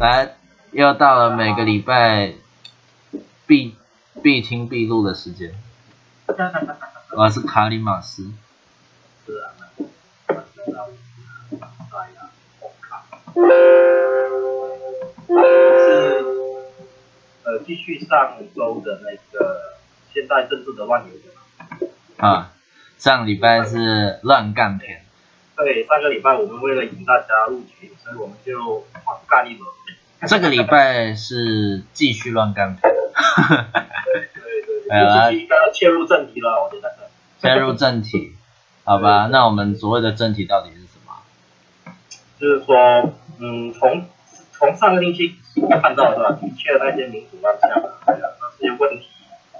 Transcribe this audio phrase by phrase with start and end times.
[0.00, 0.34] 来，
[0.72, 2.32] 又到了每个礼拜
[3.46, 3.76] 必
[4.22, 5.52] 必听必录的时间。
[7.14, 8.32] 我是卡里马斯。
[9.26, 9.42] 是
[17.44, 19.74] 呃，继续上周的那个
[20.14, 21.24] 现代政治的乱流的。
[22.26, 22.52] 啊，
[22.96, 25.04] 上礼拜是乱干篇。
[25.64, 29.68] 对，上个礼拜我们为了引大家入群，所以我们就狂干一轮。
[30.26, 32.82] 这个礼拜是继续乱干篇。
[32.82, 34.88] 对对对。
[34.88, 36.90] 来，应该要切入正题了，我觉得。
[37.40, 38.32] 切入正题，
[38.84, 39.28] 好吧？
[39.32, 41.14] 那我们所谓的正题到底是什么？
[42.38, 44.04] 就是说，嗯，从
[44.52, 45.36] 从上个星期
[45.80, 46.32] 看到是吧？
[46.32, 49.06] 的确那些民主乱象啊，那些问题，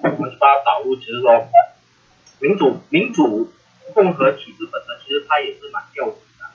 [0.02, 1.48] 我们就把它导入，其实说，
[2.40, 3.50] 民主民主
[3.92, 6.46] 共和体制本身，其实它也是蛮吊诡的，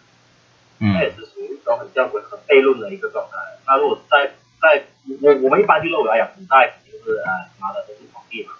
[0.80, 3.38] 嗯，它也是属于一种很吊诡、很悖论的一个状态。
[3.68, 4.84] 那如果在在
[5.22, 8.54] 我我们一般就认为，哎呀，古代肯定是啊，妈的都是皇帝嘛，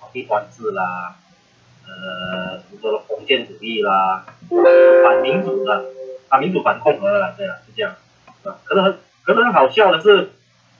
[0.00, 1.16] 皇帝专制啦。
[1.90, 4.26] 呃，什么说的封建主义啦，
[5.04, 5.86] 反民主的，
[6.28, 7.96] 啊，民主反共和了，对啊，是这样，
[8.44, 10.32] 啊，可是很，可是很好笑的是，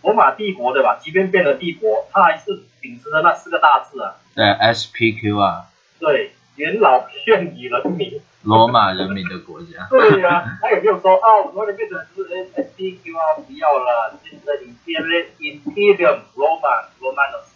[0.03, 0.99] 罗马帝国对吧？
[1.03, 4.17] 即便变了帝国，它还是秉持着那四个大字啊。
[4.35, 5.71] 对，S P Q 啊。
[5.99, 8.20] 对，元老献以人民。
[8.42, 9.89] 罗马人民的国家。
[9.91, 17.48] 对呀、啊，他也没有说啊，我们变成是 S D Q 啊，不要了，现在 Imperium Roman Romanus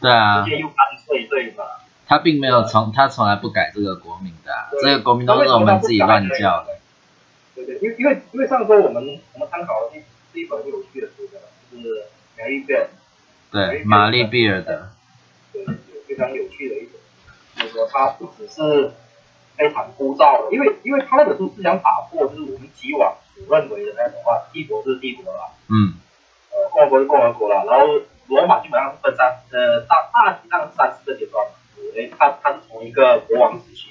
[0.00, 0.44] 对啊。
[0.44, 0.76] 直接又干
[1.06, 1.64] 脆对吧？
[2.06, 6.78] 他并没有从，他从来不改这个国名的、啊，这个国名都是我们自己乱叫的。
[7.54, 11.38] 对对，因为因为因为上周我们我们参考了这一本有趣的书的，
[11.70, 12.04] 就是
[12.36, 12.88] 玛丽贝尔。
[13.50, 14.90] 对，玛丽贝尔的。
[15.52, 15.74] 对对，
[16.06, 16.92] 非常有趣的一本，
[17.58, 18.92] 就是说它不只是
[19.56, 25.94] 非常枯燥的，因为因为他那本书是想打破就是我们以往所认为的那种话，帝国是帝国啦，嗯，
[26.52, 27.86] 呃，共和国是共和国啦，然后
[28.28, 31.44] 罗马基本上是分三呃大大体上是三四个阶段。
[31.96, 33.88] 哎，他他是从一个国王时期，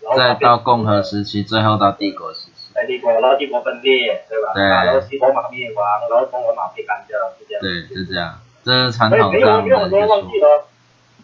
[0.00, 2.72] 然后再到共和时期，最后到帝国时期。
[2.74, 4.52] 在帝国，然后帝国分裂，对吧？
[4.54, 4.62] 对。
[4.64, 7.62] 然后西罗马灭亡，然后东罗马被干掉，就这样。
[7.62, 8.38] 对，就这样。
[8.64, 9.38] 这是传统上的。
[9.38, 10.66] 没有，没有很多忘记了。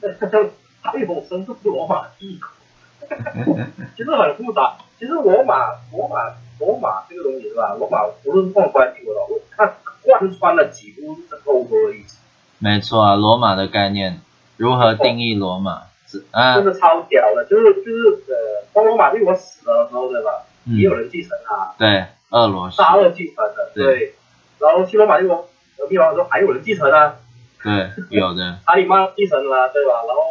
[0.82, 3.56] 还有甚至是罗马帝国，
[3.96, 4.76] 其实很复杂。
[4.98, 7.74] 其实罗马，罗马，罗马这个东西是吧？
[7.78, 9.20] 罗马无论纵观帝国的，
[9.56, 9.66] 它
[10.02, 12.16] 贯穿了几乎整个欧洲的历史。
[12.58, 14.20] 没错啊，罗马的概念。
[14.58, 15.82] 如何定义罗马？
[16.06, 20.30] 是啊，真的超屌的，就是就是呃，当罗马帝国死了的时候，对吧？
[20.66, 21.74] 嗯、也有人继承他。
[21.78, 22.76] 对，俄罗斯。
[22.76, 23.84] 沙俄继承的，对。
[23.84, 24.14] 对
[24.60, 25.48] 然后西罗马帝国
[25.90, 27.16] 灭亡的时候，还有人继承啊。
[27.64, 28.58] 对，有的。
[28.66, 30.04] 阿里曼继承了，对吧？
[30.06, 30.22] 然后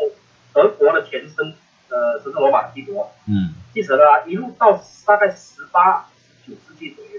[0.53, 1.53] 德国的前身，
[1.89, 6.05] 呃，神圣罗马帝国，嗯，继承了、啊，一路到大概十八、
[6.45, 7.11] 十九世纪左右。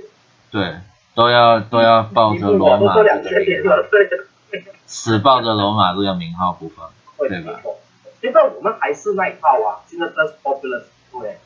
[0.50, 0.80] 对，
[1.14, 2.94] 都要都要抱着罗马。
[2.94, 4.08] 都两千年了，对。
[4.86, 7.60] 死抱着罗马这个名号不放，对吧？
[8.20, 11.38] 现在我们还是那一套啊，现在在 popular 对，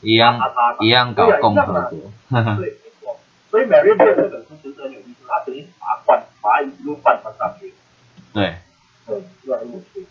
[0.00, 0.40] 一样
[0.80, 2.10] 一样搞共和国，对，
[2.58, 3.16] 没错。
[3.50, 6.02] 所以 Mary 这本书其实很有意思，他等于把
[6.42, 7.72] 把它一路贯穿上去。
[8.32, 8.56] 对。
[9.06, 10.06] 对，越来越有趣。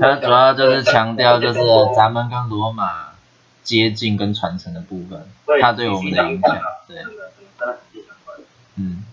[0.00, 1.60] 它主要就是强调，就是
[1.94, 3.10] 咱们跟罗马
[3.62, 5.26] 接近跟传承的部分，
[5.60, 6.56] 它对我们的影响，
[6.88, 6.96] 对。
[8.78, 9.04] 嗯。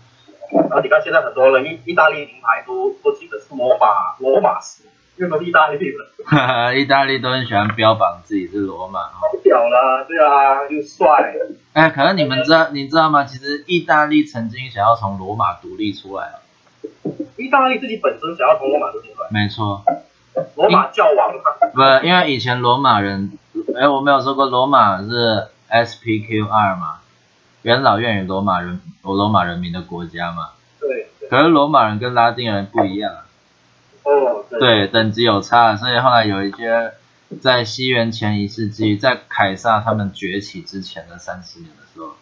[0.52, 4.84] 然后你看，现在很多人意意大利名牌都都记得是罗马罗马式，
[5.16, 5.96] 因为都是意大利人。
[6.24, 9.00] 哈哈，意大利都很喜欢标榜自己是罗马。
[9.00, 11.34] 好屌啦，对啊，又帅。
[11.72, 13.24] 哎，可能你们知道，你知道吗？
[13.24, 16.34] 其实意大利曾经想要从罗马独立出来。
[17.36, 19.28] 意大利自己本身想要从罗马独立出来。
[19.30, 19.82] 没错。
[20.56, 21.32] 罗马教王。
[21.72, 23.38] 不是，因为以前罗马人，
[23.76, 27.00] 哎，我没有说过罗马是 S P Q R 嘛。
[27.62, 30.50] 元老院与罗马人，罗罗马人民的国家嘛。
[30.80, 31.08] 对。
[31.18, 33.12] 对可是罗马人跟拉丁人不一样。
[34.02, 34.44] 哦。
[34.50, 36.92] 对，对，等级有差，所以后来有一些
[37.40, 42.14] 在西元前一世纪，在凯撒他们崛起之前的三十年的时候，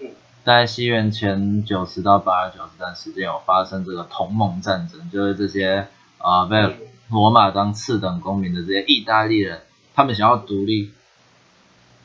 [0.00, 0.10] 嗯，
[0.44, 5.86] 在西元前九十到八十九这段时间有发生这个同盟战争，就是这些
[6.18, 6.76] 啊、呃、被
[7.10, 9.62] 罗马当次等公民的这些意大利人，
[9.94, 10.92] 他们想要独立。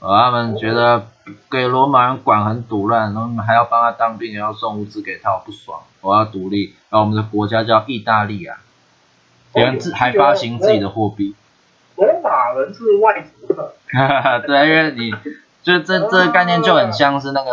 [0.01, 1.07] 他们觉得
[1.51, 6.73] 给罗马人管很堵乱，然后还要帮他当兵，也要送物资给他，我不爽，我要独立。
[6.89, 8.61] 然后我们的国家叫意大利啊，
[9.53, 11.35] 连自还发行自己的货币。
[11.97, 13.73] 罗马人是外族的。
[13.91, 15.11] 哈哈，对，因为你
[15.63, 17.51] 就这这个概念就很像是那个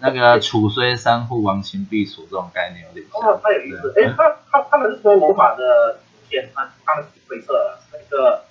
[0.00, 3.30] 那个楚虽三户亡秦必楚这种概念有点像。
[3.30, 3.94] 哦，太有意思。
[3.96, 8.44] 哎，他他他们是说罗马的祖先，他他们推测那个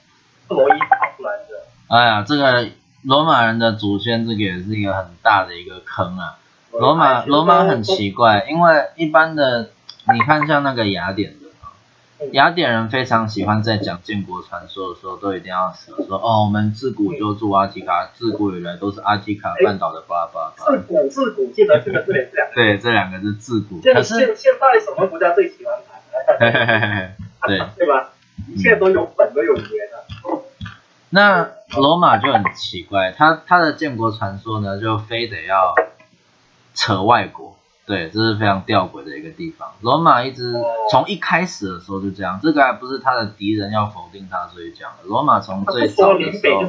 [0.48, 1.66] 特洛伊跑出来的。
[1.90, 2.70] 哎呀，这个。
[3.08, 6.40] 罗马人的祖先，这个也是一个很大的一个坑啊。
[6.72, 9.70] 罗马罗马很奇怪，因为一般的
[10.12, 11.46] 你看像那个雅典的。
[12.32, 20.52] 雅典人非常喜欢在讲建国传说的时候，都一定要说说哦，我们自古就住阿提卡，自古以来都是阿提卡半岛的巴巴。
[20.58, 22.56] 自古自古记得这个对这两个。
[22.56, 23.80] 对，这两个是自古。
[23.82, 25.76] 可是现现在什么国家最喜欢
[26.40, 27.16] 谈？
[27.48, 28.12] 对对吧？
[28.48, 30.42] 一切都有本都有源的。
[31.10, 35.74] 那罗马就很奇怪，他他的建国传说呢，就非得要
[36.74, 37.56] 扯外国。
[37.86, 39.72] 对，这是非常吊诡的一个地方。
[39.82, 40.56] 罗马一直
[40.90, 45.04] 从一开始的时候就这样，这个还不是他的敌人要否定他，所以讲的。
[45.04, 46.60] 罗马从最早的时候，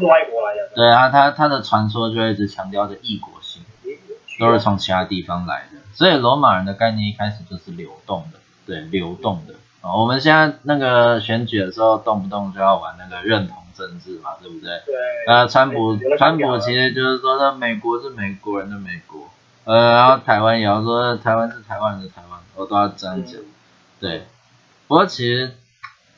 [0.76, 3.62] 对啊，他他的传说就一直强调着异国性，
[4.38, 5.78] 都是从其他地方来的。
[5.94, 9.54] 所以罗马人的概念一开始就是流动的，对，流动的。
[9.94, 14.70] 我们现在那个选举的时候，动不动就要玩那个认同政治嘛，对不对？
[14.86, 14.94] 对。
[15.26, 19.28] 呃，川普，川普其实就是说，那美国是美国人的美国。
[19.64, 23.40] 呃，然后台湾也要说台湾是台湾人的台湾，我都要这样讲。
[23.98, 24.26] 对，
[24.86, 25.56] 不过其实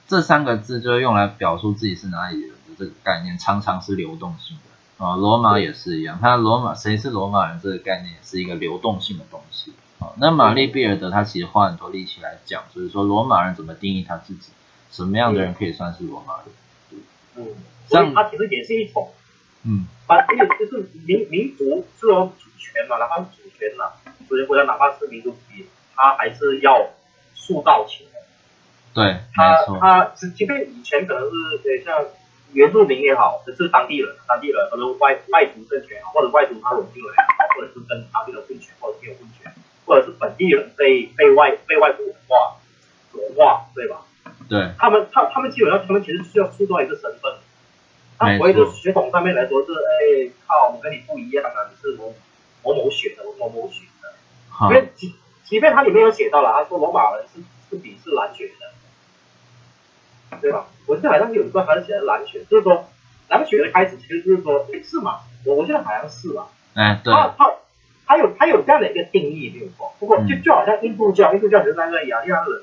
[0.06, 5.05] 这三个字就是用来表述自己是哪里人的这个概念，常常是流动性的。
[5.05, 9.73] 啊，罗马也是一样，他罗马谁是罗马人这个概念也是一个流动性的东西。
[9.99, 14.53] 啊，那玛丽贝尔德他其实花很多力气来讲，就是说罗马人怎么定义他自己，
[14.91, 17.03] 什么样的人可以算是罗马人？
[17.37, 17.55] 嗯，
[17.89, 19.12] 所以他其实也是一种，
[19.65, 23.93] 嗯，把这个就是民民族这种主权嘛，哪怕是主权嘛，
[24.29, 26.91] 主权国家哪怕是民族主义，他还是要
[27.35, 28.21] 塑造起来。
[28.94, 32.05] 对，他他即便以前可能是对像
[32.53, 39.38] 原住民也好，只是当地人，当地人可能外外族政权，或者外族他融进来，或者是跟当地的混血，或者没有混血，
[39.88, 42.56] 或者是本地人被被外被外国文化
[43.12, 44.02] 文化，对吧？
[44.49, 44.70] 对。
[44.79, 47.32] 他们他他们基本上他们其实是要塑造一个身份。
[48.19, 52.14] 他所谓的血统上面来说是，哎，靠，我跟你不一样啊，你是某
[52.64, 54.12] 某某血的，某某血的。
[54.69, 55.14] 因为即
[55.44, 60.67] 即便他里面有写到了，他说罗马人是是鄙视蓝血的，对吧？
[60.87, 62.88] 我记得好像有一段还是写的蓝血，就是说
[63.29, 65.20] 蓝血的开始其实就是说，哎，是吗？
[65.46, 66.49] 我我记得好像是吧。
[66.75, 67.14] 哎，对。
[67.14, 67.52] 他他
[68.08, 72.62] 他有它有这样的一个定义没有错，不过就就好像印度教，印度教就是那个亚利安人，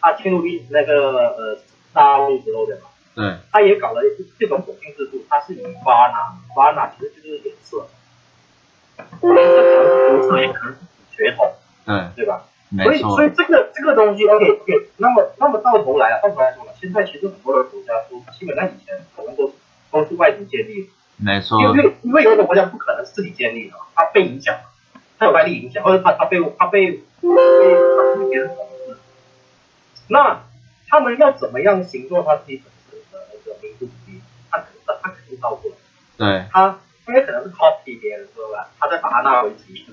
[0.00, 1.58] 他进入那个呃
[1.92, 2.88] 大陆之后的嘛。
[3.14, 4.00] 对，他也搞了
[4.40, 7.86] 这种种姓制度，他是以 Varna，Varna 其实就是颜色，
[9.20, 10.78] 可能是肤色，也可能是
[11.14, 11.52] 血统，
[11.86, 12.42] 嗯，对吧？
[12.82, 19.52] 所以所以这个这个东西，OK OK，那么那么到头来了，到头来说了，现在其实很多的国家都基本上以前可能都是
[19.92, 21.60] 都是外族建立的，没错。
[21.60, 24.54] 因为因为有的国家不可能是自己建立的，他被影响，
[25.18, 28.96] 他有外力影响，或者他他被他被被他被别人统治，
[30.08, 30.42] 那
[30.88, 34.20] 他们要怎么样形作他自己本身的那个民族主义？
[34.50, 35.72] 他肯定他肯定照顾？
[36.16, 36.78] 对，他
[37.08, 39.86] 因为可能是 copy 别人，说吧，他再把他纳为己。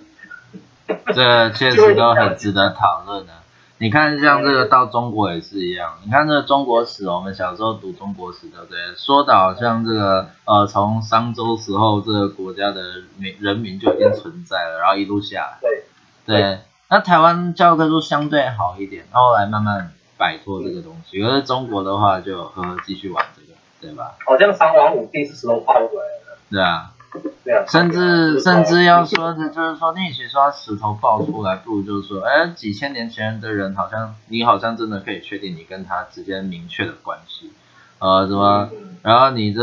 [1.14, 3.41] 这确实都很值得讨论的。
[3.82, 5.98] 你看，像这个到中国也是一样。
[6.06, 8.78] 你看这个中国史，我们小时候读中国史，对不对？
[8.96, 15.58] 说的好像这个呃，从商周时候这个国家的民人民就已经存在了，然后一路下来。
[15.62, 15.84] 对。
[16.28, 16.60] 对。
[16.90, 21.20] 那台湾教科书相对好一点，后来慢慢摆脱这个东西。
[21.20, 23.58] 可是中国的话，就呵呵继续玩这个。
[23.82, 24.14] 对吧？
[24.28, 26.38] 好像三皇五帝是石头爆出来的。
[26.52, 26.91] 对啊。
[27.44, 27.66] 对啊。
[27.68, 37.52] 甚至甚至要说的，就是说，你与其说石头爆出来，不如就是说，哎，几千年前的人，好像你好像真的可以确定你跟他之间明确的关系，
[38.00, 38.70] 呃，什么？
[39.04, 39.62] 然后你这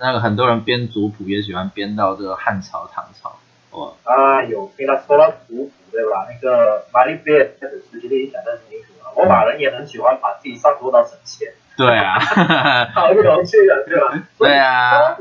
[0.00, 3.36] 那个很多人编族谱也喜欢编到这个汉朝、唐朝，
[3.70, 3.94] 哦。
[4.04, 6.26] 啊，有给他说到族谱对吧？
[6.28, 9.10] 那个玛丽贝尔德时期的影响很清楚啊。
[9.16, 11.52] 罗马人也很喜欢把自己上升到神仙。
[11.76, 12.18] 对啊，
[12.94, 14.22] 好有趣的，对吧？
[14.38, 15.16] 对啊，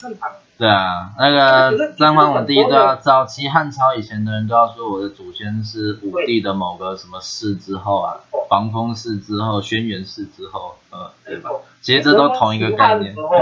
[0.00, 0.30] 正常。
[0.58, 11.50] 对啊，那个三皇五帝都要早期汉朝以前的人都要说我的祖先是武帝的某个什么氏之后啊，防风氏之后，轩辕氏之后，呃，对吧？
[11.80, 13.14] 其实这都同一个概念。
[13.14, 13.38] 之后，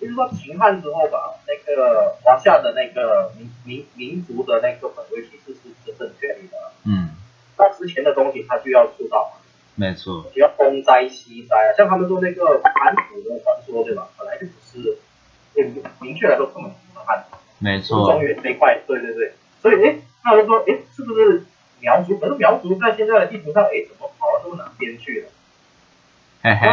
[0.00, 6.72] 就是说秦汉之后 吧，那个华夏的那个民民民族的那个本位其实是是正确的。
[6.84, 7.10] 嗯。
[7.58, 9.32] 那之前的东西他就要做到。
[9.74, 14.08] 没错，只要东灾西灾啊，像他们说那个盘古的传说，对吧？
[14.18, 14.98] 本来就不是，
[15.54, 21.44] 明明确来说根本不是汉族，没错，中原这一块，对对对，所以诶，他们说哎，是不是
[21.80, 22.18] 苗族？
[22.18, 25.28] 可是苗族在现在的地图上，哎，怎么跑到这么南边去了？
[26.42, 26.68] 嘿嘿，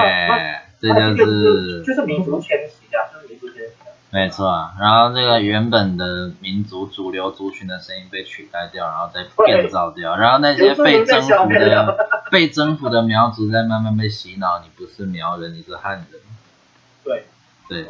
[0.79, 3.73] 这就是就是民族迁徙啊，就是民族迁徙。
[4.09, 16.21] 没错啊，然后这个原本的民族主流族群的声音被取代掉，然后再变造掉，然后那些被征服的 被征服的苗族在慢慢被洗脑，你不是苗人，你是汉人。
[17.03, 17.25] 对。
[17.67, 17.85] 对。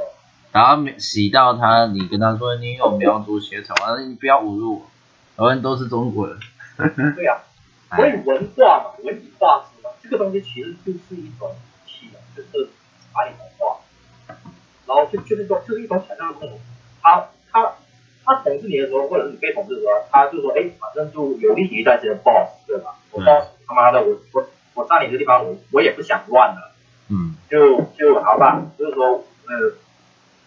[0.52, 4.84] 然后洗到他，你跟他说你有苗族血统啊，你不要侮辱
[5.36, 6.38] 我，我们都是中国人。
[7.16, 7.38] 对呀、
[7.90, 12.70] 啊， 所以文化嘛，文以化之嘛，这个东西其实就是一种气嘛，就是
[13.14, 13.78] 把你文化，
[14.88, 16.58] 然后就就是说就是一种想象空间。
[17.02, 17.74] 他他
[18.26, 22.96] 他统治你的时候，或者是你被统治的时候，他就说，哎，反正就有利于在这个 boss，对吧？
[23.12, 26.74] 我 boss 他妈的，我我我在你这地方，我我也不想乱了，
[27.10, 29.74] 嗯，就就好吧，就是说，呃，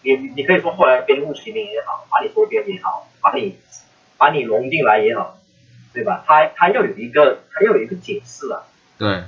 [0.03, 3.57] 你你可以说后来编入其名也好，把你收编也好，把你
[4.17, 5.37] 把你融进来也好。
[5.93, 6.23] 对吧？
[6.25, 8.63] 他他要有一个，他要有一个解释啊。
[8.97, 9.23] 对。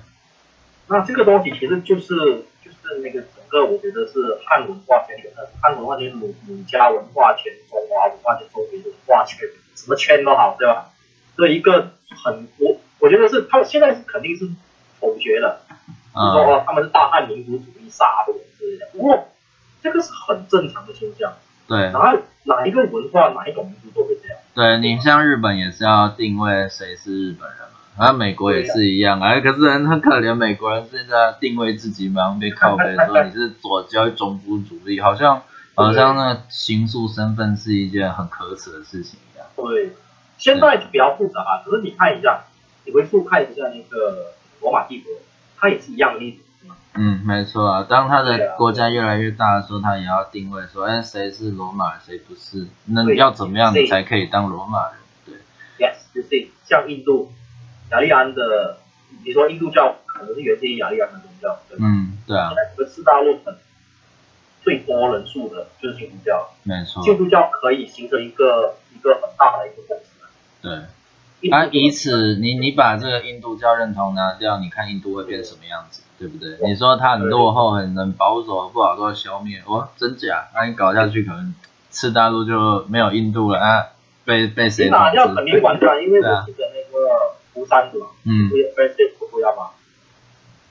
[0.88, 2.16] 那这个东西其实就是
[2.64, 9.40] 就是那个整个，我觉得是汉文化圈里的汉文化圈、儒儒家文化圈、中华文化圈、中原文化圈，
[9.76, 10.90] 什么圈都好，对吧？
[11.36, 11.92] 这一个
[12.24, 14.50] 很我我觉得是他们现在是肯定是
[15.02, 15.66] 否决了，
[16.16, 18.88] 就说哦他们是大汉民族主义杀的之类的。
[18.94, 19.28] 不过
[19.84, 21.34] 这个是很正常的现象。
[21.68, 21.80] 对。
[21.80, 24.38] 然后哪一个文化哪一种民族都会这样。
[24.56, 35.42] 对，你像日本也是要定位谁是日本人嘛，然后美国也是一样，哎、啊，可是很很可怜，美国人现在定位自己嘛，被靠北说你是左交种族主义，好像
[35.74, 39.48] 好像那个形塑身份是一件很可耻的事情一样。
[39.56, 39.94] 对，
[40.38, 42.44] 现在就比较复杂啊，可是你看一下，
[42.86, 45.12] 你回溯看一下那个罗马帝国，
[45.58, 46.43] 它也是一样的例子。
[46.96, 47.86] 嗯，没错啊。
[47.90, 52.68] 当他的国家越来越大的时候，他也要定位说，哎，谁是罗马人，谁不是？
[52.86, 55.00] 那要怎么样你才可以当罗马人？
[55.26, 55.36] 对。
[55.80, 57.32] Yes，就是像印度，
[57.90, 58.78] 雅利安的，
[59.26, 61.78] 你说印度教可能是源自于雅利安的宗教，对？
[61.82, 62.50] 嗯，对啊。
[62.50, 63.40] 现在整个四大陆
[64.62, 66.54] 最多人数的就是基督教。
[66.62, 67.04] 没错。
[67.04, 70.04] 基督教可以形成一个一个很大的一个共识。
[70.62, 70.86] 对。
[71.52, 76.02] 啊，以此，你你把这个印度教认同拿掉，你看印度会变什么样子？
[76.24, 76.58] 对不对？
[76.66, 79.62] 你说他很落后，很能保守，不好都要消灭。
[79.66, 80.48] 哦，真假？
[80.56, 81.54] 那你搞下去，可能
[81.90, 83.88] 次大陆就没有印度了啊！
[84.24, 85.04] 被被谁统治？
[85.04, 88.08] 那要肯定完蛋，因为我记得那个胡三是吧？
[88.24, 88.48] 嗯。
[88.48, 89.72] 不被被不要吗？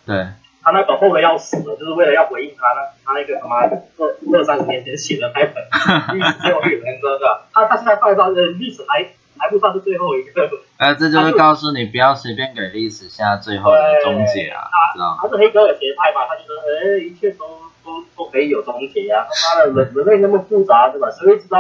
[0.06, 0.28] 对。
[0.62, 9.06] 他那个后来要死了，就是为了要回应他那他那个他妈二二三十年前写的那本历史教育人格的，他他现在放到的历史还。
[9.42, 10.48] 还不算是最后一个。
[10.78, 15.18] 哎，这就是告诉你不要随便给历史下最后的终结啊，知道吗？
[15.20, 17.44] 他是黑格尔学派嘛，他就说，哎，一切都
[17.84, 19.26] 都都可以有终结啊！
[19.28, 21.10] 他妈的，人人类那么复杂，对吧？
[21.10, 21.58] 谁会知道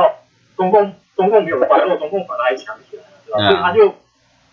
[0.56, 3.50] 中共中共没有衰落，中共反而还强起来了，对吧？
[3.50, 3.94] 所以他就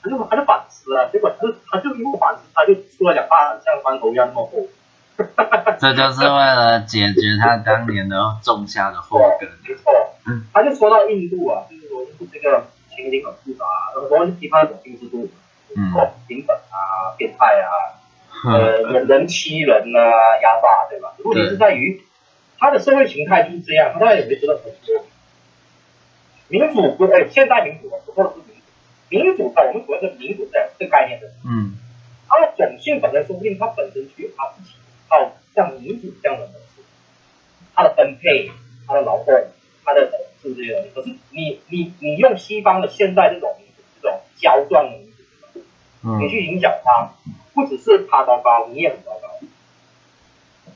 [0.02, 4.68] 他就他就反思了，结果他就他就因为反思，他就出了两大像砖头一样那么厚。
[5.80, 9.50] 这就是为了解决他当年的种下的祸根。
[9.68, 9.92] 没错，
[10.54, 12.68] 他就说到印度啊，就是说印度这个。
[13.02, 13.66] 情景很复杂，
[13.96, 15.30] 很多其他种姓制度，
[15.76, 15.94] 嗯，
[16.28, 17.70] 平等啊，变态啊，
[18.46, 21.14] 呃，人人欺人啊，压榨，对吧？
[21.24, 22.02] 问题是在于，
[22.58, 25.06] 他的社会形态就是这样，他也没觉得很多。
[26.50, 28.64] 民主不哎，现代民主，我说的是民主，
[29.10, 31.78] 民主在我们所谓的民主在这个概念的，嗯，
[32.28, 36.82] 他的种姓本身说不定他本身具有他自己一套像民主这样的模式，
[37.76, 38.52] 他的分配，
[38.88, 39.34] 他的劳动，
[39.90, 40.10] 他的。
[40.42, 45.62] 是这些东西，可是你你你用西方的现代这种民主，这种胶状的民主，
[46.02, 47.12] 嗯，你去影响他，
[47.54, 49.28] 不只是他糟糕，你也很糟糕。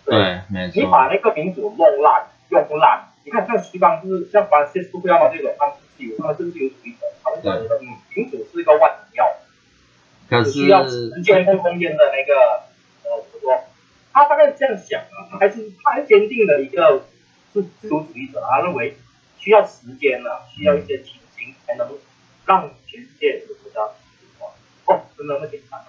[0.04, 0.82] 对，没错。
[0.82, 3.08] 你把那个民主弄烂，用不烂。
[3.24, 9.32] 你看像西方就是像法西斯不要嘛这种，他们是自由，他们是自由主义者，他们觉得嗯，民主是一个万能药，
[10.30, 12.36] 可是需要时间跟空间的那个
[13.06, 13.64] 呃怎么说？
[14.12, 17.06] 他大概是这样想啊，他还是他还坚定的一个
[17.54, 18.98] 是自由主义者，他认为。
[19.44, 21.86] 需要时间了，需要一些情形才能
[22.46, 24.54] 让全世界的国家民主化。
[24.86, 25.88] 哦，真的那么简单吗？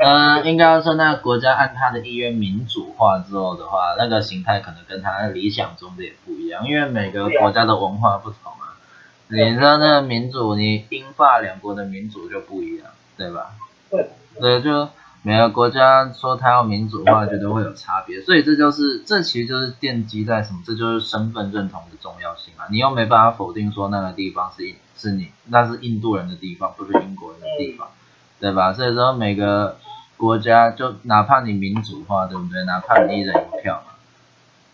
[0.00, 8.80] 嗯、 呃，应该说，那个国家按他的意愿民主化之后的话，那个形态可能跟他理想中的也不一样，因为每个国家的文化不同啊。
[9.28, 12.86] 你说那个民主，你英法两国的民主就不一样，
[13.18, 13.52] 对吧？
[13.90, 14.08] 对。
[14.40, 14.88] 对，就。
[15.26, 20.60] 每个国家说它要民主化，觉得会有差别，所以这就是这其实就是奠基在什么？
[20.66, 22.68] 这就是身份认同的重要性啊！
[22.70, 27.88] 你又没办法否定说那个地方是是你，那是印度人的地方，不是英国人的地方，
[28.38, 28.74] 对吧？
[28.74, 29.78] 所以说每个
[30.18, 32.62] 国家就哪怕你民主化，对不对？
[32.64, 33.94] 哪怕你一人一票嘛，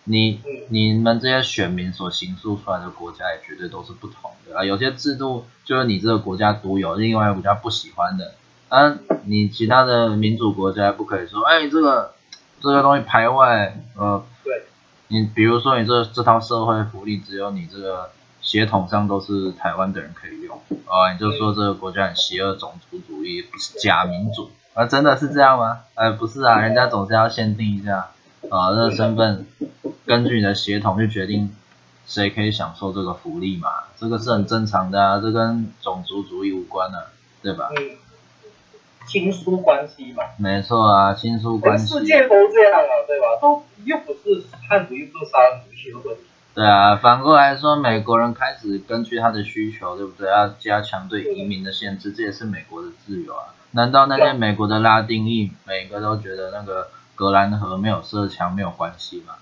[0.02, 4.64] 你你们这些选民所形塑出来的国家也绝对都是不同的啊！
[4.64, 8.33] 有些制度就是你这个国家独有，另外一个国家不喜欢的。
[8.70, 12.14] 啊，你其他的民主国家不可以说，哎，这个
[12.62, 14.64] 这个东西排外，呃，对，
[15.08, 18.10] 你比如说你这这套社会福利只有你这个
[18.40, 25.80] 血统上都是台湾的人可以用，啊，你就说这个国家很邪恶，种族主义，不是假民主，啊，真的是这样吗？
[25.94, 28.10] 哎，不是啊，人家总是要限定一下，
[28.50, 29.46] 啊，这个身份。
[30.06, 31.54] 根据你的血统去决定
[32.04, 37.04] 谁可以享受这个福利嘛，这个是很正常的啊，这跟种族主义无关的、啊，
[37.42, 37.68] 对吧？
[37.76, 37.96] 嗯，
[39.11, 40.23] 亲疏关系嘛。
[40.38, 41.99] 没错啊，亲疏关系。
[41.99, 43.26] 世界都这样啊，对吧？
[43.43, 46.17] 都又不是汉族，又不是杀人族，谁会？
[46.55, 50.31] 对啊，反过来说，美国人开始根据他的需求，对不对？
[50.31, 53.52] 要加强对移民的限制，这也是美国的自由啊。
[53.73, 59.35] 难道那些美国的拉丁裔每个都觉得那个格兰河没有设墙没有关系吗？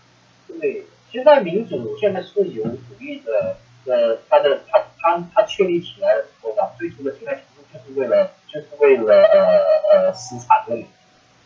[0.48, 10.64] 对，现在民主现在是由主义的呃，他的他他他确立起来的时候吧，最初的现在其实就是为了就是为了呃呃私产。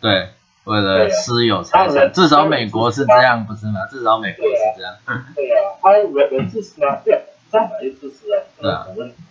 [0.01, 0.29] 对。
[0.65, 3.85] 为了私有财产，至少美国是这样，不是吗？
[3.91, 4.95] 至少美国是这样。
[5.35, 8.39] 对呀，他人人自私啊，对，这样本来就自私啊。
[8.57, 8.87] 对啊。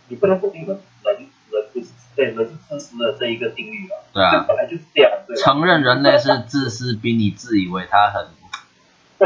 [0.08, 3.96] 你不能否定人人人对人是自私的这一个定律啊。
[4.12, 4.44] 对啊。
[4.46, 5.34] 本来就是这样，对。
[5.38, 8.26] 承认人类是自私，比你自以为他很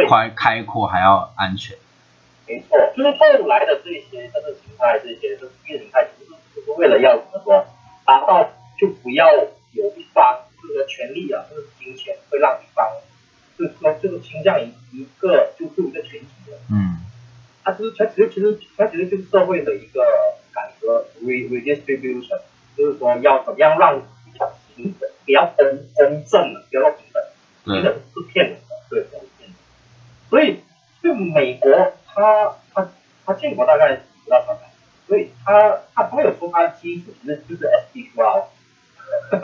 [0.07, 1.76] 宽开阔还要安全。
[2.47, 7.67] 没错，就是后来的这些政治形态，这些这意识形态，其实就是为了要怎么说，
[8.07, 8.49] 达到
[8.79, 9.27] 就不要
[9.73, 10.43] 有一方。
[10.69, 12.85] 这个权利啊，就是金钱会让一方，
[13.57, 16.99] 就是说就是倾向于一个就是一个群体的，嗯，
[17.63, 20.03] 它其实它其实其实它其实就是社会的一个
[20.53, 22.41] 改革，re redistribution，
[22.77, 27.23] 就是说要怎么样让比较平等，比较公公正的，比较平等，
[27.65, 28.61] 平等是骗人的，
[28.91, 29.07] 对，是
[29.39, 29.55] 骗人的。
[30.29, 30.59] 所以
[31.01, 32.91] 就美国它它
[33.25, 34.66] 它建国大概不到三百，
[35.07, 38.45] 所以它它它有说它的基础那就是 SPQR。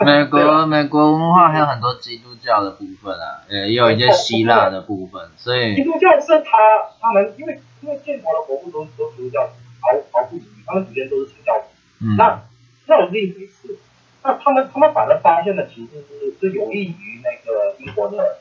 [0.05, 6.57] 美国美国文化还有很多基督教的部分啊，也有一些希腊的部分，所以基督教是他
[6.99, 9.41] 他们因为因为建国的国父都都基督教，
[9.79, 11.65] 毫毫不犹豫，他们祖先都是清教徒。
[12.01, 12.15] 嗯。
[12.17, 12.41] 那
[12.87, 13.77] 那是一回事，
[14.21, 18.39] 那他们他们反而发现的其实是是有益于那个英国的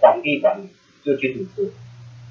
[0.00, 0.68] 皇帝管理，
[1.04, 1.72] 就君主制。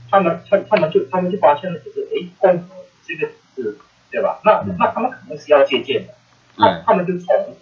[0.10, 2.68] 他们他他们就他们就发现了就是哎共和
[3.06, 3.78] 这个是，
[4.12, 4.40] 对吧？
[4.44, 6.14] 那、嗯、那他们肯定是要借鉴的，
[6.58, 7.56] 他他们就从。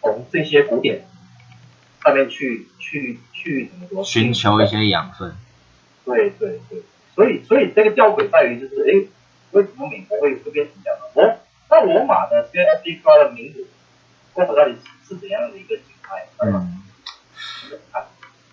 [0.00, 1.04] 从这些古典
[2.02, 4.04] 上面去去去怎么说？
[4.04, 5.34] 寻求一些养分。
[6.04, 6.82] 对对对，
[7.16, 9.08] 所以所以这个吊诡在于就是，哎，
[9.50, 11.20] 为什么美国会会变成这样的？
[11.20, 11.36] 罗
[11.68, 13.66] 那罗马的这些地方的民主，
[14.32, 14.76] 共和到底
[15.06, 16.28] 是怎样的一个形态？
[16.46, 16.80] 嗯。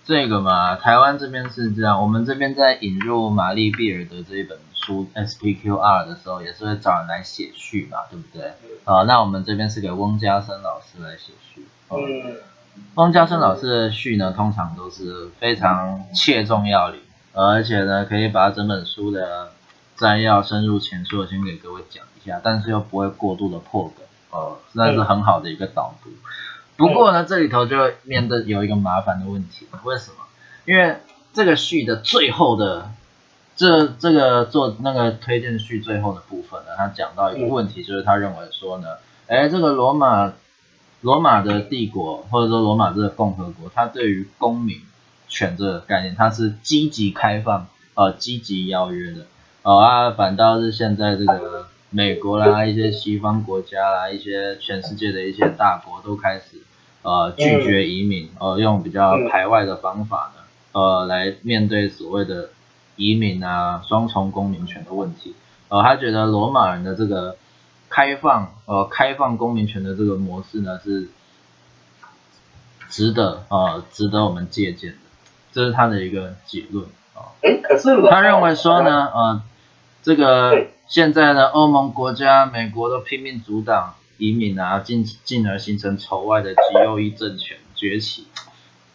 [0.03, 8.49] 这个嘛，台湾这边是这样，我们这边在引入玛丽碧尔德这一本书 SPQR 的时候，也是会找人来写序嘛，对不对？
[8.83, 11.65] 啊、呃，那我们这边是给翁家森老师来写序。
[11.89, 12.37] 嗯。
[12.95, 16.99] 翁家森老师的序呢，通常都是非常切中要领，
[17.33, 19.51] 而且呢，可以把整本书的
[19.95, 26.09] 摘要深入浅出的先给各位讲一下，但是又不会过度的破梗，哦、呃，那是很好的一个导读。
[26.77, 30.17] 不过呢，这里头就面对有一个麻烦的问题，为什么？
[30.65, 30.97] 因为
[31.31, 32.91] 这个序的最后的
[33.55, 38.87] 这这个做那个推荐序最后的部分呢，他讲到一个问题，就是他认为说呢，
[39.27, 40.33] 哎，这个罗马
[41.01, 44.81] 罗马的帝国或者说罗马这个共和国，它对于公民
[45.27, 49.25] 权这个概念，它是积极开放呃积极邀约的，
[49.63, 51.67] 哦啊，反倒是现在这个。
[51.91, 56.61] 美国啦，一些西方国家啦，一些全世界的一些大国都开始
[57.03, 60.41] 呃拒绝移民，呃用比较排外的方法呢，
[60.73, 62.49] 呃来面对所谓的
[62.95, 65.35] 移民啊双重公民权的问题。
[65.69, 67.37] 呃，他觉得罗马人的这个
[67.89, 71.07] 开放呃开放公民权的这个模式呢是
[72.89, 74.97] 值得呃值得我们借鉴的，
[75.51, 77.33] 这是他的一个结论啊。
[77.41, 79.41] 诶，可是他认为说呢，呃
[80.01, 80.67] 这个。
[80.87, 88.27] 现在呢，欧盟国家、美国都拼命阻挡移民啊，进进而形成仇外的极右翼政权崛起，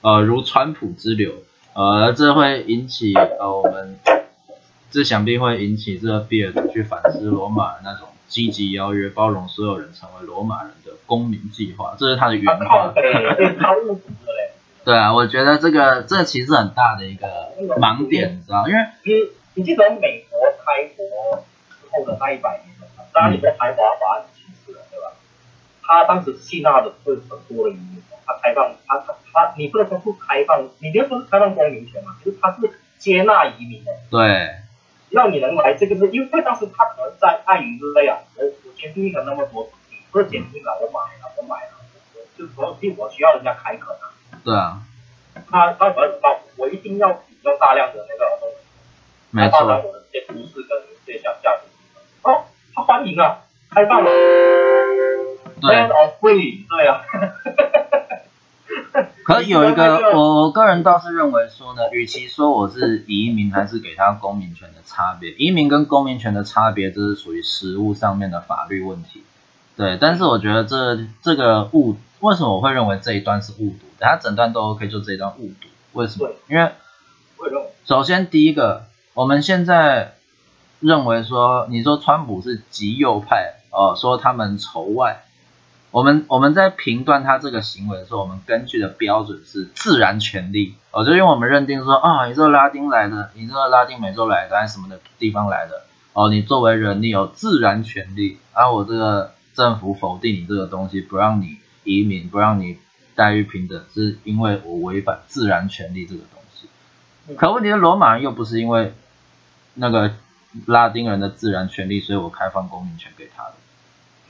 [0.01, 3.99] 呃，如川普之流，呃，这会引起呃我们，
[4.91, 12.93] 这想必会引起这个比尔去反思罗马那种积极邀约、包容所有人成为罗马人的公民计划，这是他的原话。
[14.85, 17.27] 对啊，我觉得这个这其实很大的一个
[17.79, 19.13] 盲点，你知道，因为你
[19.55, 21.45] 你记得美国开国之。
[21.93, 22.67] 后的那一百年，
[23.13, 24.40] 当你说排华法案是其次的，对吧？
[25.91, 33.91] 他当时吸纳的是很多的移民，他开放，他他他，你不能说不开放，你别说是开放公民权嘛，就是他是接纳移民的。
[34.09, 34.55] 对。
[35.11, 41.73] 让你能来，这个是因为当时他可能在碍于这样，我我前经历了那么多你，不是前经了，我买了，我买了，
[42.39, 44.15] 就是说，因为我需要人家开垦啊。
[44.45, 44.83] 对啊。
[45.51, 48.57] 他他可能知道，我一定要使用大量的那个东西，
[49.31, 49.63] 没错。
[49.69, 51.63] 来我的这些都市跟这些价值。
[52.23, 53.39] 哦，他欢迎啊，
[53.71, 54.11] 开放了，
[55.61, 55.89] 对，
[56.69, 57.01] 对啊。
[59.25, 69.23] 可有一个，我我个人倒是认为说呢，与其说我是移民还是给他公民权的差别，移民跟公民权的差别，这是属于实务上面的法律问题。
[69.77, 73.87] 对，但是我觉得这这个误，为什么我会认为这一段是误读？
[73.99, 76.33] 等下整段都 OK，就这一段误读，为什么？
[76.49, 76.73] 因为
[77.85, 80.15] 首先第一个，我们现在
[80.81, 85.23] 认为说，你说川普是极右派，哦，说他们仇外。
[85.91, 102.79] 我们我们在评断他这个行为的时候，我们根据的标准是自然权利，哦，就因为我们认定说啊，你这个拉丁来的，你这个拉丁美洲来的，还是什么的地方来的，哦，你作为人，你有自然权利，而、啊、我这个政府否定你这个东西，不让你移民，不让你
[103.17, 106.69] 待遇平等，是因为我违反自然权利这个东西。
[107.37, 108.95] 可问题是，罗马人又不是因为
[109.75, 110.13] 那个
[110.67, 113.55] 拉丁人的自然权利，所以我开放公民权给他的。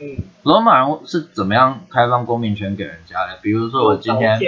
[0.03, 3.39] 嗯，罗马人是怎么样开放公民权给人家的？
[3.43, 4.41] 比如说我今天，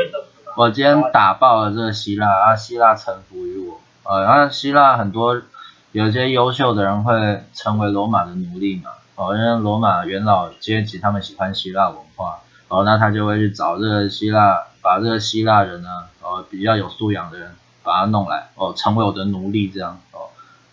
[0.56, 5.42] 我今天打爆了这个希腊，啊，希腊臣服于我，呃，然后希腊很多
[5.92, 15.88] 有些优秀的人会成为罗马的奴隶嘛，哦，因为罗马元老阶级他们喜欢希腊文化，哦，那他就会去找这个希腊，把这个希腊人呢，
[16.22, 17.50] 哦，比较有素养的人
[17.82, 20.00] 把他弄来，哦，成为我的奴隶这样。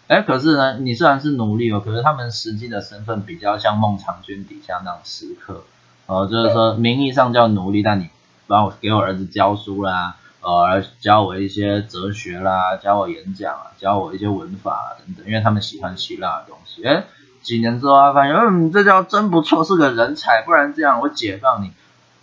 [0.09, 5.63] 哎，可是呢，你虽然是奴隶哦，可是他们实际的身份比较像孟尝君底下那种食客，
[6.07, 8.09] 哦，就是说名义上叫奴隶，但你
[8.47, 16.83] 帮我给我儿子教书啦，呃，教我一些哲学啦，教我演讲啊，教我一些文法啊等等，因为他们喜欢希腊的东西。
[16.83, 17.03] 哎，
[17.43, 21.71] 几年之后他发现，嗯，这叫真不错，是个人才，不然这样我解放你，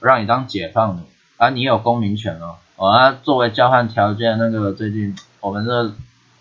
[0.01, 1.03] 我让你当解放奴，
[1.37, 5.93] 啊，你有公民权哦，哦，那作为交换条件，那个最近我们这。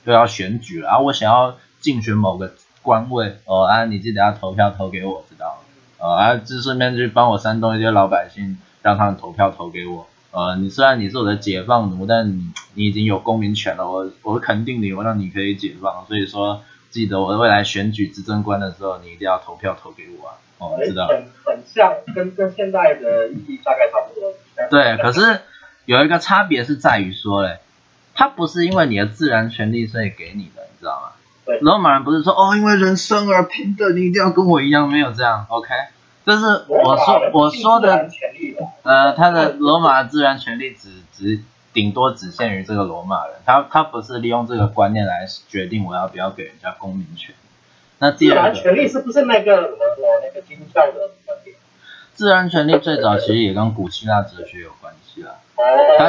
[0.06, 1.00] 就要选举了啊！
[1.00, 3.86] 我想要竞选某个官位哦啊！
[3.86, 5.58] 你记得要投票投给我，知道
[6.00, 6.08] 吗？
[6.08, 10.08] 啊，就顺便去帮我煽动一些老百姓，让他们投票投给我。
[10.32, 16.06] 呃，你虽然你是我的解放奴，但你你已经有公民权了，我我肯定你，我让你可以解放。
[16.08, 20.36] 所以说，记得我未来选举执政官的时候，你一定要投票投给我啊！
[20.60, 21.08] 哦，知道。
[21.08, 24.32] 很很像，跟跟现在的意义大概差不多。
[24.70, 25.42] 对，可是
[25.86, 27.60] 有一个差别是在于说嘞。
[28.16, 31.12] 他不是因为你的自然权利所以给你的，你知道吗？
[31.46, 31.60] 对。
[31.60, 35.70] 罗马人不是说哦，因为人生而平等，你一定要跟我一样，没有这样，OK？
[36.26, 38.10] 这是我说我说的，
[38.82, 47.36] 呃，他的罗马自然权利只只顶多只限于这个罗马人，他他不是利用这个观念来决定我要不要给人家公民权。
[48.00, 49.78] 那第二个，自然权利是不是那个什么
[50.24, 51.56] 那个基督教的观点？
[52.14, 55.36] 自然权利最早其实也跟古希腊哲学有关系啦。
[55.36, 55.45] 它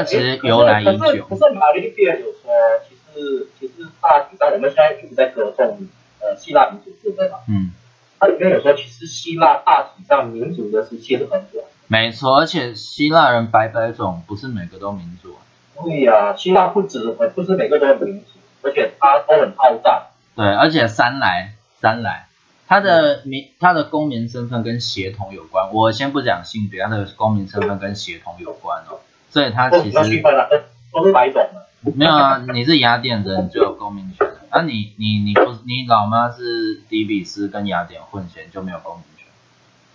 [0.04, 0.98] 其实由来已久。
[0.98, 2.50] 可是，可是玛丽变有说，
[2.88, 5.86] 其实其实大体上我们现在一直在歌颂
[6.20, 7.38] 呃希腊民主制对吧？
[7.48, 7.72] 嗯。
[8.18, 11.64] 它里面有说，其实希腊大体上民主的时期是很短。
[11.86, 15.36] 没错，而且希腊人百百种，不是每个都民主。
[15.84, 18.26] 对呀、啊，希腊不止不是每个都民主，
[18.62, 20.06] 而且他都很好战。
[20.34, 22.28] 对，而且三来三来，
[22.66, 25.70] 他的民他的公民身份跟血统有关。
[25.74, 29.00] 我先不讲性别，他的公民身份跟血统有关哦。
[29.30, 29.96] 所以他其实
[30.92, 39.28] 都是白种的，没有啊，你是雅典人就有公民权，那、啊、你你你不你老妈是底比斯跟雅典混血就没有公民权。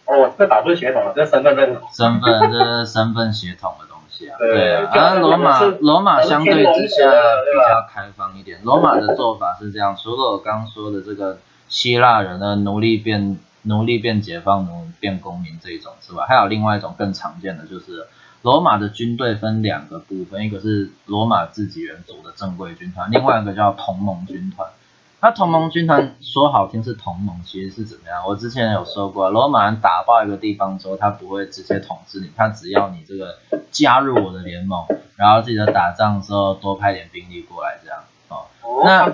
[0.05, 1.89] 哦，这打不是血统，这身份认同。
[1.91, 4.37] 身份这是身份血统的东西啊。
[4.39, 16.25] 对啊，而罗马罗马相对之下比较开放一点，罗马的做法是这样，除了我刚说的这个希腊人的奴隶变奴隶变解放奴变公民这一种是吧？
[16.27, 18.05] 还有另外一种更常见的就是。
[18.43, 24.67] 罗马的军队分两个部分，一个是罗马自己人组的正规军团，另外一个叫同盟军团。
[25.23, 28.23] 那同盟军团说好听是同盟，其实是怎么样？
[28.27, 33.37] 我之前有说过，罗马人打爆一个地方之后，他不会直接统治你，他只要你这个
[33.69, 34.83] 加入我的联盟，
[35.17, 37.99] 然后记得打仗之后多派点兵力过来，这样
[38.29, 38.47] 哦。
[38.83, 39.13] 那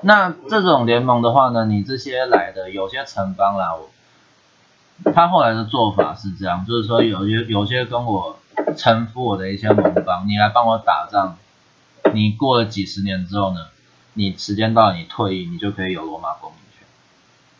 [0.00, 8.36] 那这种联盟的话呢，你这些来的有些城邦啦，我他后来的做法是这样，就是说有些有些跟我。
[8.76, 11.36] 臣服我的一些盟邦，你来帮我打仗，
[12.12, 13.68] 你过了几十年之后呢，
[14.14, 16.86] 你时间到，你退役，你就可以有罗马公民权。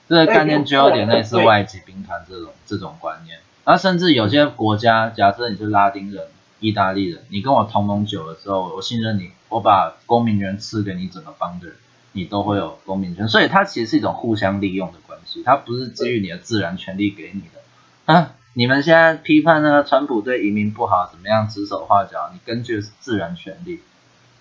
[0.08, 3.38] 这个概念就有点类似外籍兵团这种这种观念。
[3.64, 6.26] 那甚至有些国家，假设你是拉丁人、
[6.60, 11.76] 意大利人，你跟我同盟久了之后，我信任你，我把公民权赐给你整个邦的人，
[12.12, 13.28] 你都会有公民权。
[13.28, 18.32] 所以它其实是一种互相利用的关系，它不是基于你的自然权利给你的啊。
[18.58, 22.30] 你们现在批判那个川普对移民不好，怎么样指手画脚？
[22.32, 23.82] 你根据的是自然权利，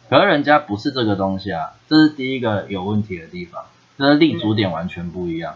[0.10, 3.66] 可是人家不是这个东西啊，这是第一个有问题的地方，
[3.98, 5.56] 这是立足点完全不一样。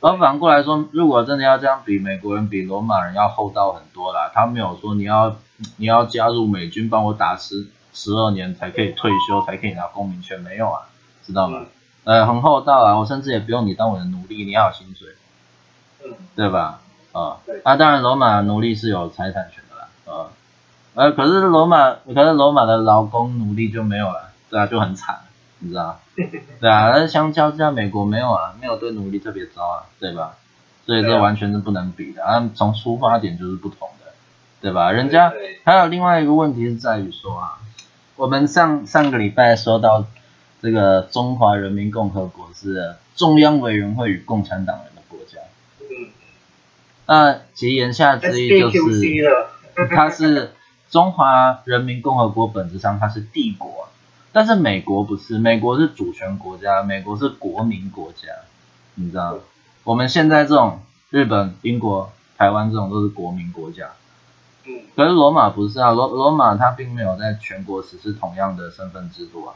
[0.00, 4.30] 而反过来说，如果真的要这样比，美国人比罗马人要厚道很多啦。
[4.34, 5.36] 他没有说你要
[5.78, 10.82] 你要加入美军帮我打十十二年才可以退休，才可以拿公民权，没有啊，
[11.24, 11.64] 知道吗？
[12.04, 15.08] 呃，很厚道啊，我甚至也不用你当我的奴隶，你要有薪水，
[16.36, 16.82] 对吧？
[17.14, 20.30] 啊，啊，当然罗马奴隶是有财产权的啦，呃，
[20.94, 25.20] 呃，可是罗马，可是罗马的劳工奴隶就没有了，对啊，就很惨。
[25.60, 25.98] 你知道？
[26.60, 30.34] 对啊，但是相较之下，美国没有啊，没有对奴隶特别糟啊，对吧？
[30.84, 34.12] 所以这完全是不能比的，啊，从出发点就是不同的，
[34.60, 34.92] 对吧？
[34.92, 35.32] 人家
[35.64, 37.58] 还有另外一个问题是在于说啊，
[38.16, 40.04] 我们上上个礼拜说到
[40.60, 44.86] 这个中华人民共和国是中央委员会与共产党人
[47.06, 50.52] 那其实言下之意就是，它是
[50.90, 53.88] 中华人民共和国，本质上它是帝国。
[54.32, 58.28] 但是美国不是，美国是主权国家，美国是国民国家，
[58.96, 59.38] 你知道吗？
[59.84, 63.90] 我们现在这种日本、英国、台湾这种都是国民国家，
[64.64, 69.54] 嗯，可是罗马不是啊，罗罗马它并没有在全国实施同样的身份制度啊，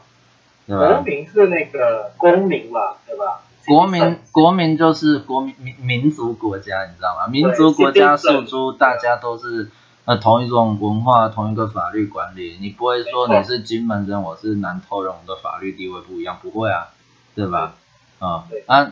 [0.65, 0.93] 对吧？
[0.93, 3.41] 国民是那个公民嘛，对吧？
[3.69, 7.27] 国民国民就是国民民民族国家，你知道吗？
[7.27, 9.69] 民族国家诉诸大家都是。
[10.05, 16.87] 呃同一种文化，同一个法律管理，你不会说你是金门人，我是南投人，我们的法律地位不一样，不会啊，
[17.35, 17.75] 对吧？
[18.17, 18.91] 啊，啊，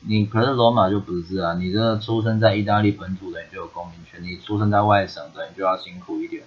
[0.00, 6.42] 你可是罗马就不是啊，你这个出生在意大利本土的，你就有公民权；你出生在外省的，你就要辛苦一点，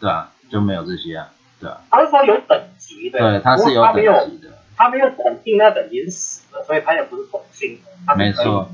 [0.00, 0.32] 对吧？
[0.50, 1.28] 就没有这些啊，
[1.60, 1.82] 对吧？
[1.90, 3.94] 他是说有等级的，对，他是有等
[4.30, 7.80] 级的，他没有统计那等级是死了，所以他也不是统计，
[8.16, 8.70] 没错。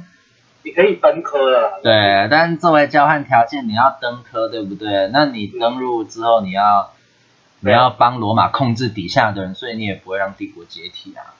[0.65, 5.09] 你可以登科的，对，但是作为交换条件，你要登科，对不对？
[5.13, 6.93] 那你登入之后，你要
[7.59, 11.35] 你要帮罗马控制底下的人，所以你也不会让帝国解体啊。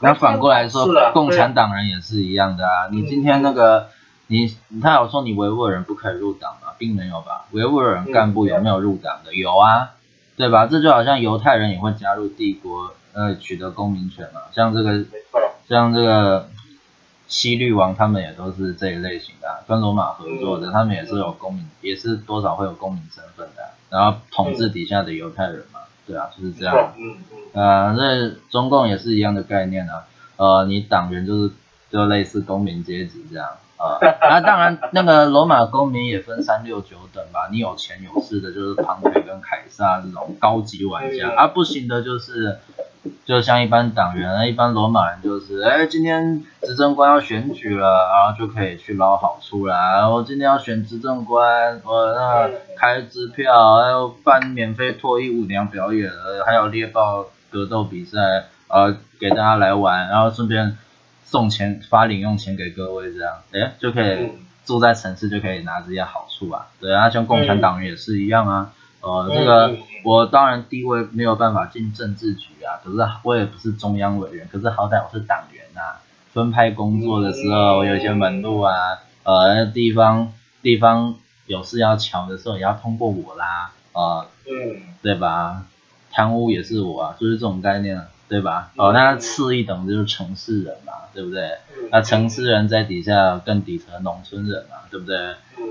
[0.00, 2.88] 那反过来说，共产党人也是一样的啊。
[2.90, 3.90] 你今天那个
[4.28, 6.68] 你他有说你维吾尔人不可以入党吗？
[6.78, 7.44] 并没有吧？
[7.50, 9.34] 维吾尔人干部有没有入党的？
[9.34, 9.90] 有啊，
[10.38, 10.66] 对吧？
[10.66, 14.42] 这就好像犹太人也会加入帝国，呃，取得公民权嘛。
[14.52, 15.04] 像这个，
[15.68, 16.48] 像这个。
[17.26, 26.92] 西律王他们也都是这一类型的，啊，跟罗马合作的，他们也是有公民，也是多少会有公民身份的，然后统治底下的犹太人嘛，对啊，就是这样。
[26.98, 27.16] 嗯
[27.54, 27.60] 嗯。
[27.60, 30.04] 啊，那中共也是一样的概念啊，
[30.36, 31.54] 呃，你党员就是
[31.90, 33.48] 就类似公民阶级这样
[33.78, 33.98] 啊。
[34.20, 42.58] 那当然，那个罗马公民也分三六九等吧，你有钱有势的，就是庞培跟凯撒这种高级玩家，啊，不行的就是。
[43.24, 50.08] 就像一般党员，一般罗马人就是，哎，今天执政官要选举了，然后就可以去捞好处啦。
[50.08, 56.10] 我今天要选执政官，我那开支票，还有办免费脱衣舞娘表演，
[56.46, 58.18] 还有猎豹格斗比赛，
[58.68, 60.76] 呃，给大家来玩，然后顺便
[61.24, 64.32] 送钱发零用钱给各位，这样，哎，就可以
[64.64, 66.68] 住在城市就可以拿这些好处啊。
[66.80, 68.72] 对啊，像共产党员也是一样啊。
[69.04, 76.00] 呃，这个我当然地位没有办法进政治局啊，可是我也不是中央委员，可是好歹我是党员呐、啊。
[76.32, 78.74] 分派工作的时候，我有一些门路啊，
[79.22, 81.14] 呃，地方地方
[81.46, 84.26] 有事要乔的时候，也要通过我啦，呃，
[85.00, 85.64] 对吧？
[86.10, 88.72] 贪污也是我啊，就是这种概念，对吧？
[88.76, 91.58] 哦，那次一等就是城市人嘛，对不对？
[91.92, 95.16] 那城市人在底下更底层的农村人嘛，对不对？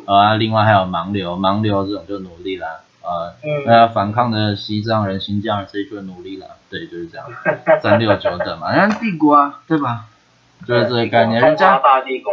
[0.06, 2.82] 啊，另外还有盲流，盲流这种就努力啦。
[3.04, 3.34] 呃，
[3.66, 7.28] 那要反抗的西藏人、新疆人，这一就努力了，对，就是这样，
[7.82, 10.06] 三六九等嘛，人家帝国啊，对吧？
[10.66, 11.82] 就是这个概念，人家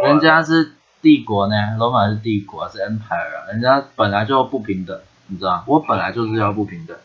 [0.03, 6.95] 人家是帝国呢，罗马是帝国，是 empire 啊，人家本来就不平等，你知道，我本来就是要不平等，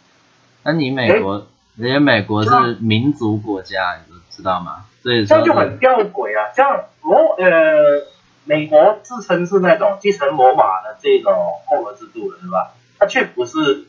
[0.62, 1.44] 那你美国，
[1.76, 4.84] 人家美国是民族国家，你知道吗？
[5.02, 8.06] 所以说这就很吊诡啊，像罗呃，
[8.44, 11.34] 美国自称是那种继承罗马的这种
[11.66, 12.70] 共和制度的，是吧？
[12.98, 13.86] 他却不是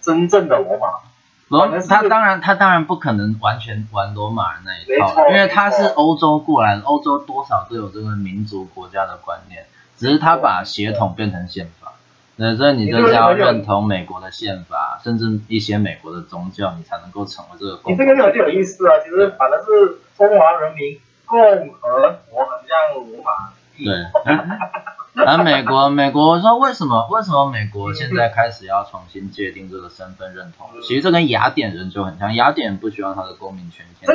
[0.00, 1.00] 真正的罗马，
[1.48, 11.92] 罗他当然他当然不可能完全玩罗马人那一套，因为他是欧洲过来的，欧洲多少都有这个民族国家的观念，只是他把血统变成宪法，
[12.36, 17.80] 对，所以你就是要认同美国的宪法，甚至一些美国的宗教，你才能够成为这个。
[17.86, 21.56] 你这个就很有意思啊，其实反正是中华人民共和
[22.30, 23.52] 国，很像罗马。
[23.76, 24.06] 对。
[25.18, 27.08] 而、啊、美国，美国说为什么？
[27.08, 30.68] 为什么美国现在开始要重新界定这个身份认同？
[30.82, 34.06] 其实这跟雅典人就很像，雅典人不希望他的公民权限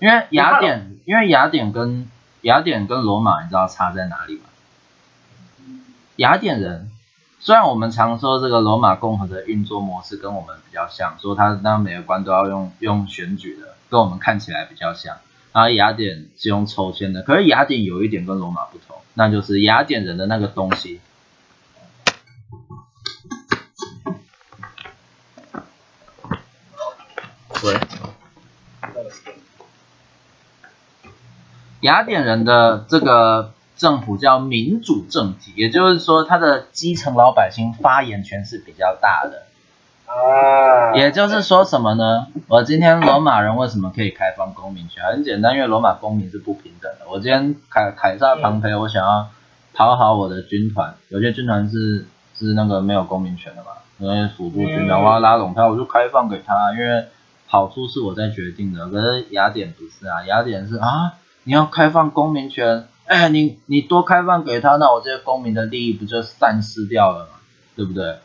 [0.00, 4.42] 因为雅典，因为雅典跟雅典跟罗马，你知道差在哪里吗？
[6.16, 6.90] 雅典人
[7.38, 15.16] 虽然我们常说这个罗马共和的运作模式跟我们比较像，说他让每个官都要用用选举的，跟我们看起来比较像。
[15.56, 21.00] 然后雅典是用抽签的，可是雅典有一点跟罗马不同，那就是雅典人的那个东西。
[27.64, 27.80] 喂。
[31.80, 39.46] 雅典人的这个政府叫民主政体，也就是说，他的基层老百姓发言权是比较大的。
[40.06, 40.94] 啊。
[40.94, 42.26] 也就是说什么呢？
[42.48, 45.04] 我今天罗马人为什么可以开放公民权？
[45.04, 47.06] 很简单，因为罗马公民是不平等的。
[47.10, 49.28] 我今天凯凯撒庞培，我想要
[49.74, 52.06] 讨好我的军团，有些军团是
[52.38, 57.06] 是那个没有公民权的嘛，那些辅助军团，我要拉拢他，我就开放给他，因为
[57.46, 58.88] 好处是我在决定的。
[58.88, 61.14] 可是雅典不是啊，雅典是啊。
[61.44, 67.30] 你要开放公民权，哎，你你多开放给他，那我这些公民的利益不就散失掉了吗？
[67.76, 68.16] 对不对？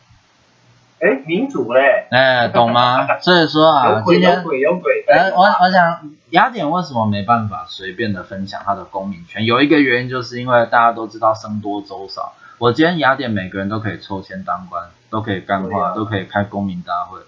[1.02, 3.08] 哎，民主嘞，哎，懂吗？
[3.22, 5.04] 所以说啊，今天有鬼有鬼。
[5.08, 9.44] 哎，我我想雅典为什么没办法随便的分享他的公民权？
[9.46, 12.34] 有一个原因就是因为大家都知道僧多粥少。
[12.60, 17.20] 我今天雅典每个人都可以抽签当官，都可以干话，都可以开公民大会。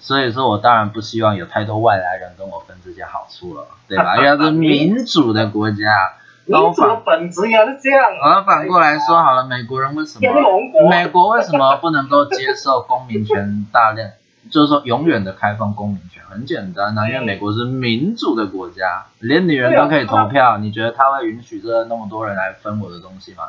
[0.00, 4.16] 所以说我当然不希望有太多外来人跟我分这些好处了，对吧？
[4.20, 6.12] 因为它是民主的国家，
[6.48, 8.04] 民主的本质也是这样。
[8.24, 10.90] 我要反过来说好了，美国人为什么？
[10.90, 14.10] 美国为什么不能够接受公民权大量？
[14.50, 16.22] 就是说永远的开放公民权？
[16.28, 20.58] 很简单啊，因为美国是民主的国家，连女人都可以投票。
[20.58, 23.44] 你觉得他会允许这那么多人来分我的东西吗？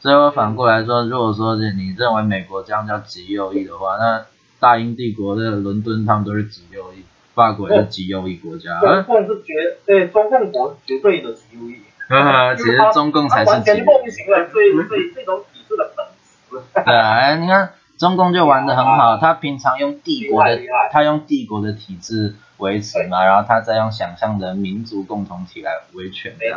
[0.00, 4.24] 所以我反过来说，如果说是你认为美国这样叫极右翼的话，那。
[4.60, 8.80] 大英帝国的伦敦，他们都是极右翼；法国也是极右翼国家。
[8.80, 9.54] 中共是绝
[9.86, 11.76] 对，中共国绝对的极右翼。
[12.10, 13.50] 哈哈，其实中共才是。
[13.50, 16.64] 完全不行了，所以所以这种体制的本质。
[16.72, 20.58] 对啊，哎，你看中共就玩得很好，他平常用帝国的，
[20.90, 26.32] 他用帝国的体制维持嘛，然后他再用想象的民族共同体来维权。
[26.38, 26.48] 对。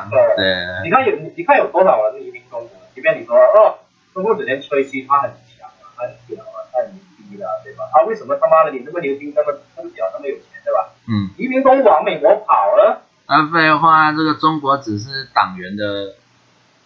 [0.83, 2.69] 你看有你看有多少人移民中国？
[2.95, 3.79] 即便你说哦，
[4.13, 6.97] 中国整天吹嘘他很强啊，他很屌啊，他很牛
[7.29, 7.49] 逼啊。
[7.63, 7.83] 对吧？
[7.91, 10.89] 他，为什么他妈的你那么牛逼那么那么屌，那么有钱，对吧？
[11.09, 13.01] 嗯，移民都往美国跑了。
[13.31, 16.15] 啊，废话，这个中国只是党员的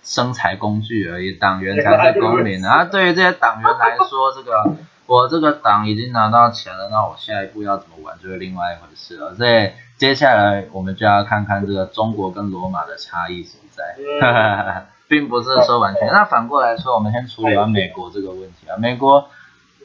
[0.03, 2.86] 生财工具而已，党员才是公民啊。
[2.86, 4.75] 对于这些党员来说，这个
[5.08, 9.34] 我这个党已经拿到钱了，那我下一步要怎么玩就是另外一回事了。
[9.34, 16.08] 所以接下来我们就要看看这个中国跟罗马的差异所在，嗯、 并不是说完全。
[16.13, 19.29] 那反过来说，我们先处理完美国这个问题啊，美国。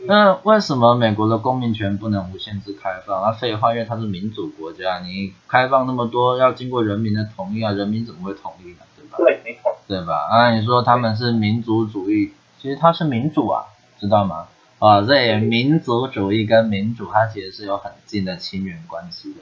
[0.06, 3.22] 那为什么美国的公民权不能无限制开放？
[3.22, 8.78] 啊，废话，因为它是民主国家，你开放那么多要经过人民的同意啊，人民怎么会同意呢？
[8.96, 9.16] 对吧？
[9.18, 9.76] 对，没错。
[9.86, 10.14] 对吧？
[10.30, 13.64] 啊，你说他们是民族主义，其实它是民主啊，
[13.98, 14.46] 知道吗？
[14.78, 19.40] 啊，这民族主义跟民主它其实是有很近的亲缘关系的，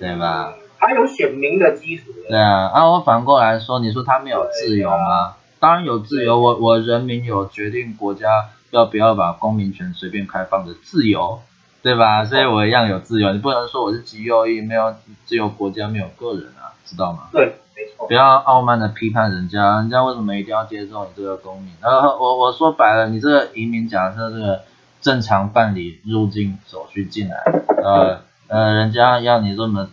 [0.00, 0.54] 对吧？
[0.78, 2.04] 它有选民的基础。
[2.28, 5.34] 对啊，啊，我反过来说，你说他们有自由吗？
[5.60, 8.48] 当然有自由，我我人民有决定国家。
[8.70, 11.40] 要不要把公民权随便开放的自由，
[11.82, 12.24] 对吧？
[12.24, 17.28] 所以我一样有自由，你不能说我是极右翼，没有自由国家，没有个人啊，知道吗？
[17.32, 18.06] 对，没错。
[18.06, 21.72] 不要傲慢的批判人家，人家为什么一定要接受你这个公民？
[21.80, 24.62] 然后我我说白了，你这个移民，假设这个
[25.00, 27.36] 正常办理入境手续进来，
[27.82, 29.88] 呃呃，人家要你这么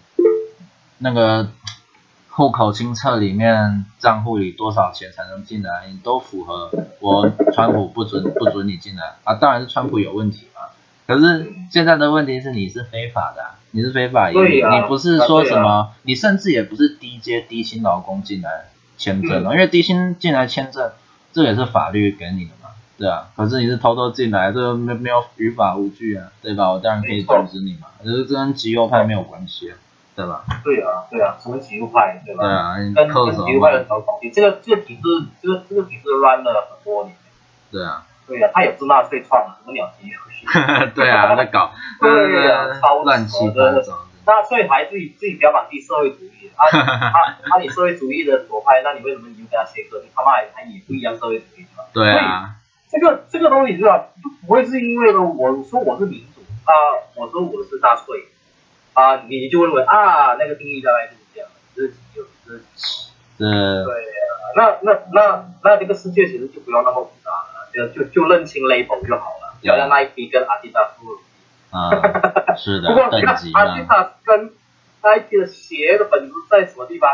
[0.97, 1.47] 那个。
[2.35, 5.87] 户口清册里面账户里多少钱才能进来？
[5.89, 6.69] 你都符合，
[6.99, 9.35] 我川普不准不准你进来啊！
[9.35, 10.63] 当然是川普有问题嘛。
[11.07, 18.65] 可是现在的问题是你是非法的，你是非法移民，啊、你不是说什么，啊、你甚至也不是低阶低薪劳工进来
[18.97, 20.91] 签证了，嗯、因为低薪进来签证，
[21.31, 23.29] 这也是法律给你的嘛，对啊。
[23.37, 26.69] 可是你是偷偷进来，这个没没有于法无据啊，对吧？
[26.73, 29.77] 我当然可以阻止你嘛，可是这跟极右派没有关系啊。
[30.15, 30.43] 对吧？
[30.63, 32.43] 对啊，对啊，什么极右派，对吧？
[32.43, 35.01] 对啊，跟跟极右派的搞关系，这个这个体制，
[35.41, 37.15] 这个这个体制乱了很多年。
[37.71, 38.03] 对啊。
[38.27, 40.47] 对啊，他也是纳粹创的，什么鸟鸡游戏？
[40.95, 41.69] 对啊，在搞。
[42.01, 43.99] 对啊，超乱七八糟。
[44.25, 47.13] 纳粹还自己自己标榜自己社会主义，啊 啊
[47.51, 47.59] 啊！
[47.61, 50.01] 你社会主义的左派，那你为什么你就跟他切割？
[50.01, 51.83] 你他妈还还也不一样社会主义嘛？
[51.93, 52.55] 对啊。
[52.89, 54.07] 这个这个东西是吧？
[54.47, 56.73] 不会是因为呢我说我是民主啊，
[57.15, 58.23] 我说我是纳粹。
[58.95, 63.05] 啊，你就认为啊，那个定义大概就是这样，这是有，这是是，
[63.37, 70.89] 对啊，那那那那这个世界其实就不要那么复杂了，就就就认清 label 就好了，就像 Nike 跟 Adidas
[71.71, 71.91] 啊，
[72.57, 74.53] 是的，不过你看 Adidas 跟
[75.03, 77.11] Nike 的鞋的本质在什么地方？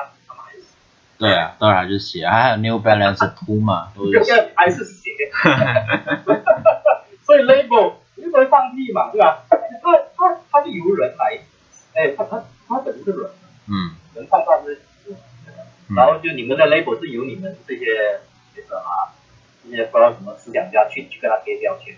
[1.18, 5.12] 对啊，当然是鞋，还有 New Balance Puma 都是鞋，还是鞋，
[7.24, 9.44] 所以 label 你不能放屁嘛，对吧？
[9.50, 9.58] 他
[10.18, 11.40] 他他是由人来。
[11.94, 13.38] 哎，他他他本身是软的，
[13.68, 14.76] 嗯，能判断是
[15.06, 15.16] 是
[15.96, 18.20] 然后就你们的 label 是由你们这些
[18.56, 19.12] 学者啊，
[19.64, 21.96] 这些不知道什么思想家去去跟他贴标签，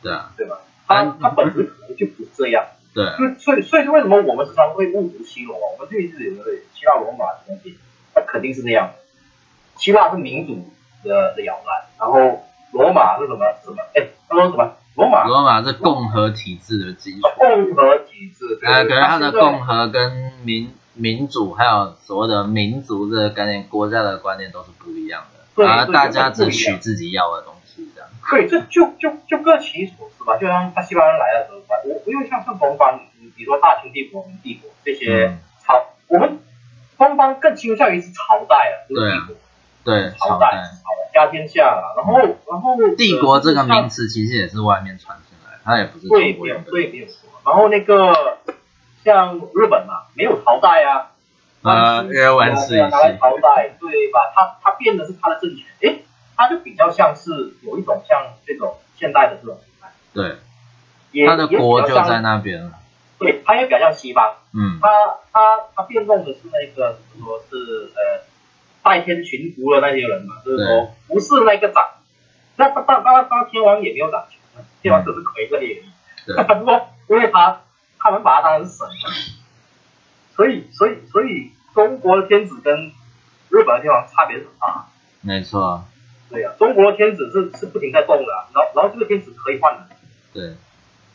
[0.00, 0.60] 对啊，对吧？
[0.86, 3.04] 他他本质可能就不是这样，对，
[3.38, 7.78] 所以所以为什么我们时常会误读希罗，我们就一直认为希腊罗马的东西，
[8.14, 8.94] 它肯定是那样的，
[9.76, 10.70] 希腊是民主
[11.02, 13.82] 的的摇篮，然后罗马是什么什么？
[13.94, 14.76] 哎，他说什么？
[14.94, 15.24] 罗马。
[15.24, 28.10] 罗马是共和体制的基础，共和体制，呃，可是它的共和跟民民主还有所谓的民族这个概念、国家的观念都是不一样的，然后大家只取自己要的东西，这样。
[28.30, 30.36] 对，这就就就各其所是吧？
[30.36, 35.36] 就像他西班牙人来的时候，我因为像像东方，你比如说大清帝国、明帝国这些
[35.66, 36.38] 朝，嗯、我们
[36.98, 39.36] 东方更倾向于是朝代啊，就是帝国，
[39.84, 40.62] 对，朝代，
[41.12, 42.18] 家天下啊，然后
[42.48, 46.70] 然后帝国这个名词其实也是外面传进来，它也不是中国人的。
[46.70, 47.28] 对，没有错。
[47.44, 48.38] 然后那个
[49.04, 51.10] 像日本嘛，没有朝代啊，
[51.62, 54.32] 呃，日文是拿来朝代，对吧？
[54.34, 56.04] 它它变的是它的政权，诶，
[56.36, 59.92] 它就比较像是有一种像这种现代的这种形态。
[60.14, 62.70] 对，它的国就在那边了。
[63.18, 64.36] 对，它也比较像西方。
[64.54, 64.78] 嗯。
[64.80, 64.88] 它
[65.32, 68.22] 它它变动的是那个，怎么说是呃。
[68.82, 71.84] 代天群服的那些人嘛，就是说不是那个长，
[72.56, 75.82] 那当当当当天王也没有掌权，天王只是傀儡而已。
[76.58, 77.62] 不过，因为他
[77.98, 78.86] 他们把他当成神，
[80.36, 82.92] 所以所以所以中国的天子跟
[83.50, 84.86] 日本的天王差别很大。
[85.20, 85.84] 没错。
[86.30, 89.82] 对呀、啊，中国的天子是是不停在动的，然后然后这个天子可以换人。
[90.32, 90.56] 对。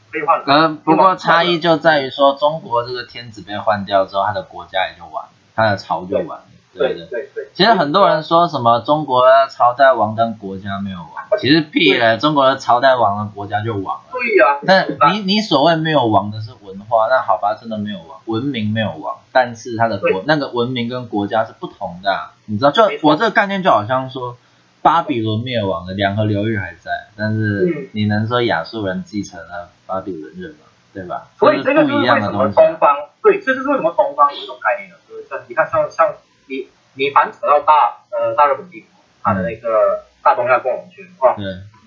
[0.10, 0.46] 可以换人。
[0.48, 6.46] 呃，不过差异就在于说，中国这个天子被换掉之后，他的国家也就完了，他的朝就完了。
[6.78, 11.10] 对对对对，其实很多人说什么中国的朝代亡，但国家没有亡，
[11.40, 14.04] 其实屁嘞，中国的朝代亡了，国家就亡了。
[14.12, 14.60] 对呀，
[15.00, 22.72] 但你你所谓没有亡的是文化，那好吧，真的没有亡，文明没有亡，但是它的国那个文明跟国家是不同的，你知道？
[22.72, 24.38] 就我这个概念就好像说，
[24.82, 30.58] 巴比伦灭亡了，两河流域还在，但是你能说亚述人继承了巴比伦人吗？
[30.94, 31.28] 对吧？
[31.38, 34.96] 所以这个就是为什么东方，对，这就是为什么东方有一种概念呢？
[35.08, 36.08] 就是像你看像像。
[36.48, 38.88] 你你反扯到大呃大日本帝国，
[39.24, 41.36] 它的那个大东亚共荣圈，哇，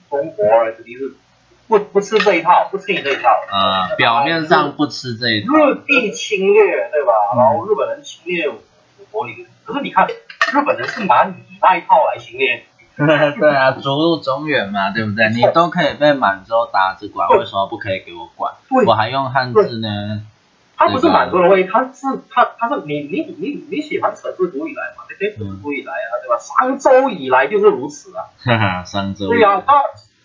[0.08, 1.14] 中国人肯定是
[1.68, 3.28] 不不吃这一套，不吃你这一套。
[3.50, 5.54] 啊、呃，表面上不吃这一套。
[5.54, 7.12] 日帝侵略，对吧？
[7.34, 8.56] 嗯、然后日本人侵略我
[9.11, 12.64] 国里，可是你看日本人是拿你那一套来侵略。
[13.00, 15.30] 对啊，逐鹿中原嘛，对不对？
[15.30, 18.52] 你都可以被满洲打着管，为什么不可以给我管？
[18.86, 20.22] 我还用汉字呢。
[20.81, 25.05] 他不是满洲的问题，他是他他是你你你你喜欢扯自古以来嘛？
[25.11, 26.39] 那些自古以来啊，对吧？
[26.39, 28.24] 商周以来就是如此啊。
[28.43, 29.28] 哈哈，商周。
[29.28, 29.83] 对啊，他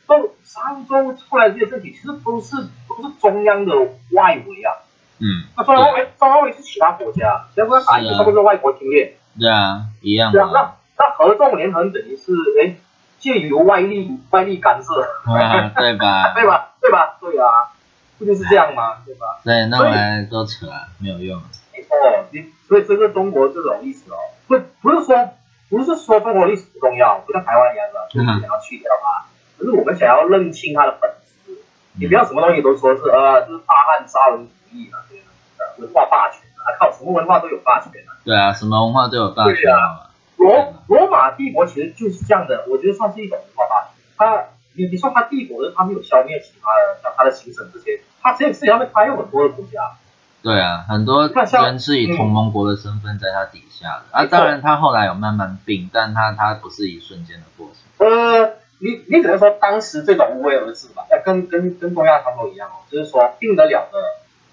[0.08, 2.56] 都商周出来这些政体，其实都是
[2.88, 3.76] 都是中央的
[4.14, 4.80] 外围啊。
[5.20, 5.43] 嗯。
[5.58, 9.18] 那中央外围，中央外围是其他国家，其他国家打他不是外国侵略。
[9.38, 10.32] 对啊，一样。
[10.32, 12.32] 对啊，那那合纵连横等于是
[12.64, 12.76] 哎，
[13.20, 14.93] 借由外力外力干涉。
[15.76, 16.32] 对吧？
[16.34, 16.70] 对吧？
[16.80, 17.18] 对吧？
[17.20, 17.74] 对啊。
[18.18, 19.03] 不就是这样吗？
[19.05, 19.39] 对吧？
[19.43, 21.41] 对，那我来都扯啊，没有用。
[21.74, 21.89] 没错，
[22.32, 24.16] 你所以这个中国这种历史哦，
[24.47, 25.30] 不不是说
[25.70, 29.26] 不是说中国历史不重要，不像台湾一样的，就是想要去掉它，
[29.57, 31.57] 可是我们想要认清它的本质。
[31.99, 38.16] 你不要什么东西都说是呃，就是大汉杀文主义啊，对啊，文化霸权啊，靠，什么文化都有霸权啊。
[38.24, 40.09] 对啊，什么文化都有霸权啊。
[40.38, 43.91] 罗罗马帝国其实就是这样的，我觉得算是一种文化霸权。
[44.18, 44.43] 它
[44.76, 48.01] 你你说他帝国的，它没有消灭其他的，像他的行省这些。
[48.21, 49.97] 他这个世界上面，他有很多的国家。
[50.41, 54.03] 对啊，很多人是以同盟国的身份在他底下的。
[54.11, 58.07] 啊，当然他后来有慢慢并，但他他不是一瞬间的过程。
[58.07, 63.97] 呃，你你只能说当时这种无为而治吧，跟跟跟东亚差不多一样哦，就是说并得了的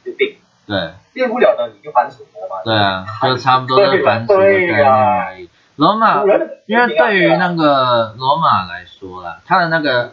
[0.04, 2.62] 就并，对，并不了的你就反蜀国嘛。
[2.64, 5.50] 对啊，就差不多是反蜀的概念而已。
[5.82, 6.22] 罗马，
[6.66, 10.12] 因为对于那个罗马来说啦，它的那个。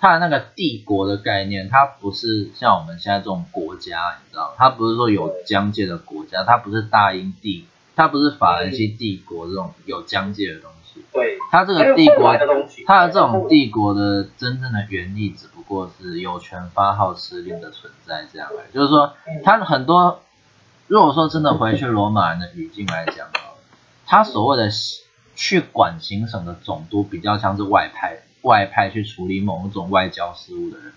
[0.00, 7.66] 它的那个帝国的概念，它不是像我们现在这种国家，你知道，它不是说有疆界的国家，它不是大英帝，
[7.96, 11.04] 它不是法兰西帝国这种有疆界的东西。
[11.12, 12.32] 对，它这个帝国，
[12.86, 18.72] 它的这种帝国的真正的原意，只不过是有权发号施令的存在，这样而已。
[18.72, 20.20] 就是说，它很多，
[20.86, 23.26] 如果说真的回去罗马人的语境来讲，
[24.06, 24.70] 他所谓的
[25.38, 28.18] 去管行省的总督，比较像是外派。
[28.42, 30.92] 外派去处理某种外交事务的人，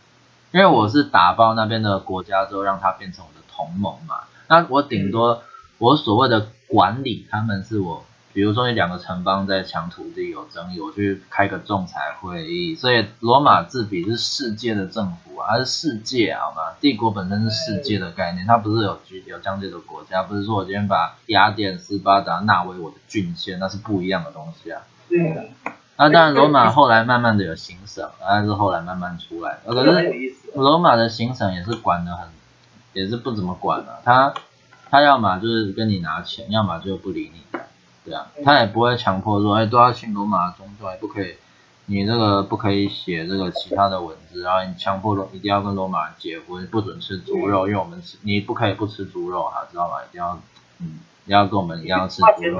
[0.51, 4.21] 因为我是打爆那边的国家之后，让他变成我的同盟嘛。
[4.47, 5.41] 那我顶多
[5.79, 12.75] 我所谓的管理，他们是我比如说你两个城邦在抢土地有争议，我去开个仲裁会议。
[12.75, 16.73] 所以罗马自比是世界的政府啊，它是世界好吗？
[16.79, 24.81] 帝国本身是世界的概念，它不是有居有疆界的国家，不是说我今天把雅典、斯巴达纳为我的郡县，那是不一样的东西啊。
[25.09, 25.49] 嗯。
[25.97, 29.59] 那当然，罗马后来慢慢的有行省，但是后来慢慢出来。
[29.67, 30.11] 可是
[30.55, 32.27] 罗马的行省也是管的很，
[32.93, 33.99] 也是不怎么管了、啊。
[34.03, 34.33] 他
[34.89, 37.59] 他要么就是跟你拿钱，要么就不理你。
[38.03, 41.35] 对啊，他也不会强迫说，哎，都要信罗马的宗教，也不可以，
[41.85, 49.97] 你这个不可以写这个其他的文字，然后你强迫罗一定要跟罗马人结婚，不准吃猪肉，因为我们吃，你不可以不吃猪肉啊，知道吗？
[50.09, 50.39] 一定要，
[50.79, 52.59] 嗯，你要跟我们一样吃猪肉。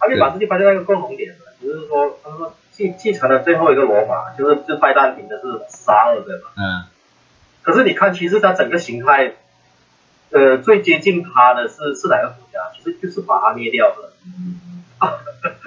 [0.00, 6.52] 他就把自己摆在那个共同点，了，就是说，他说继继承了最后一个罗马，就是就拜占庭的是杀了对吧？
[6.56, 6.84] 嗯。
[7.62, 9.34] 可是你看，其实他整个形态，
[10.30, 12.36] 呃，最接近他的是是哪个
[13.00, 14.12] 就是把它灭掉了。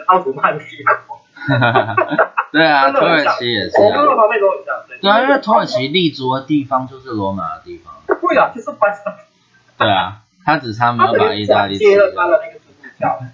[0.07, 0.65] 奥图曼帝
[1.07, 1.21] 国。
[2.51, 3.95] 对啊，土耳其也是啊。
[4.99, 7.93] 对啊，因为土耳其立足的地方就是罗马的地方。
[8.05, 9.23] 对啊，就是拜占庭。
[9.77, 12.59] 对啊，他只差没有把意大利接了他的那个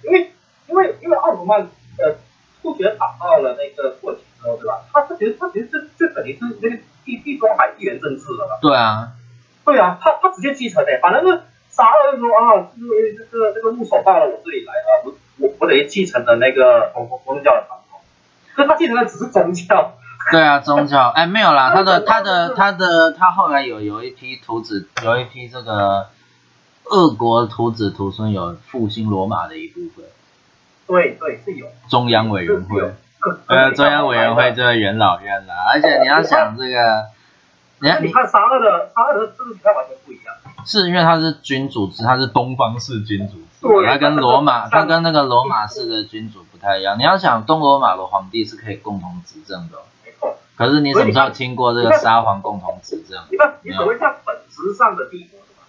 [0.04, 0.30] 因为
[0.68, 1.60] 因为因为奥图曼
[1.98, 2.14] 呃
[2.62, 4.80] 突厥打到了那个土耳其之后，对吧？
[4.92, 8.58] 他他觉得他觉得这这等于是那个地地中海地缘政治了吧。
[8.62, 9.12] 对啊。
[9.64, 11.42] 对啊，他他直接继承的，反正是
[11.78, 18.00] 杀了就说啊，因为这个这个木手到了我这里来了，我我我等于继承的那个宗宗教的传统，
[18.56, 19.94] 可他继承的只是宗教。
[20.32, 26.08] 对啊，宗教，哎，没有啦，他的他的他的他后来有有一批徒子，有一批这个
[26.86, 30.04] 俄国徒子徒孙有复兴罗马的一部分。
[30.88, 31.68] 对对是有。
[31.88, 32.92] 中央委员会，
[33.46, 37.04] 呃，中央委员会就是元老院啦，而且你要想这个。
[37.80, 40.34] 你看，你看沙俄的沙俄的制度形态完全不一样。
[40.66, 46.98] 是因为它是君主制，它是东方式君主制，它跟罗马， 它跟那个罗马式的君主不太一样。
[46.98, 49.78] 你要想，东罗马的皇帝是可以共同执政的。
[50.04, 50.36] 没错。
[50.56, 53.22] 可是你什么时候听过这个沙皇共同执政？
[53.30, 55.62] 你看，你所谓像本质上的帝国，是吧？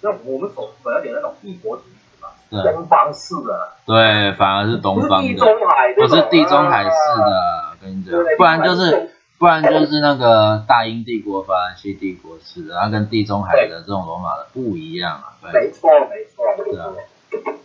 [0.00, 2.72] 像我们所所了解那种帝国主义，是吧？
[2.72, 3.72] 东方式的。
[3.84, 5.28] 对，反而是东方的。
[5.28, 9.10] 地中海，不是地中海式的，跟你讲，不然就是。
[9.38, 15.36] 不然就是那个大英帝国、法兰西帝国式的，它跟地中海的这种罗马的不一样啊。
[15.42, 16.96] 对没错，没错，没错。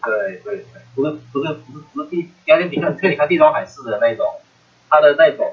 [0.04, 0.66] 对对对，
[0.96, 4.26] 不是不是不是不是地，因为你看，你看地中海式的那种，
[4.90, 5.48] 它的那种，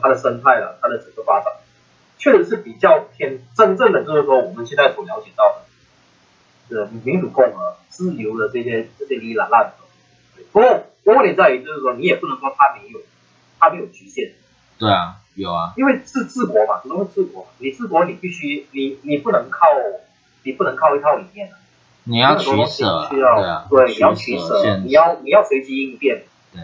[0.00, 1.52] 它的生态了，它的整个发展，
[2.16, 5.58] 确实是比较偏真正的，就是说我们现在所了解到
[6.68, 9.72] 的，呃，民主共和、自由的这些这些哩啦啦的。
[10.52, 13.00] 不过问题在于，就是说你也不能说它没有，
[13.58, 14.32] 它没有局限。
[14.78, 15.16] 对啊。
[15.34, 17.46] 有啊，因为是治国嘛，什么是治国？
[17.58, 19.66] 你治国，你必须，你你不能靠，
[20.42, 21.50] 你不能靠一套理念，
[22.04, 26.24] 你要取舍，对啊，对，你要取舍，你要你要随机应变。
[26.52, 26.62] 对，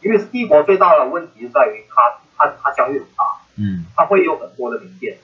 [0.00, 3.24] 因为帝国最大的问题是在于它它它疆域很大，
[3.56, 5.18] 嗯，它会有很多的民变，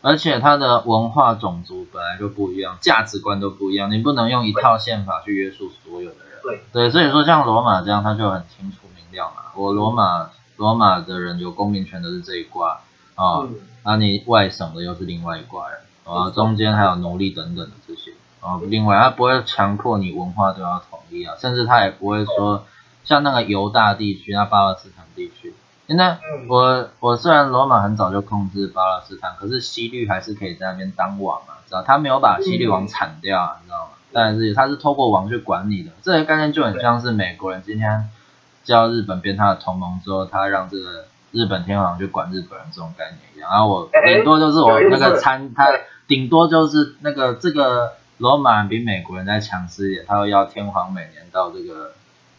[0.00, 6.38] 而且它的文化种族本来就不一样，价值观都不一样，你不能用一套宪法去约束所有的人。
[6.42, 10.30] 对，对，所以说像罗马这样，他就很清楚明了嘛，我罗马。
[10.56, 12.80] 罗马的人有公民权的是这一挂
[13.16, 13.46] 啊，
[13.84, 22.64] 那、你外省的又是另外一挂人啊，中间还有奴隶等等的这些啊、哦，另外他不会强迫你文化都要统一啊，甚至他也不会说
[23.04, 25.54] 像那个犹大地区，那巴勒斯坦地区，
[25.86, 33.90] 现在我我虽然罗马很早就控制巴勒斯坦，可是西律还是可以在那边当王啊，知道他没有把西律王铲掉啊，你知道吗？
[34.12, 38.08] 但是他是透过王去管理的，这个概念就很像是美国人今天。
[38.64, 43.50] 叫日本变他的同盟之后，他让这个日本天皇去管日本人这种概念一样。
[43.50, 45.68] 然后我顶多就是我那个参，他
[46.08, 51.92] 顶多就是那个这个罗马人比美国人再强势一点，他会要天皇每年到这个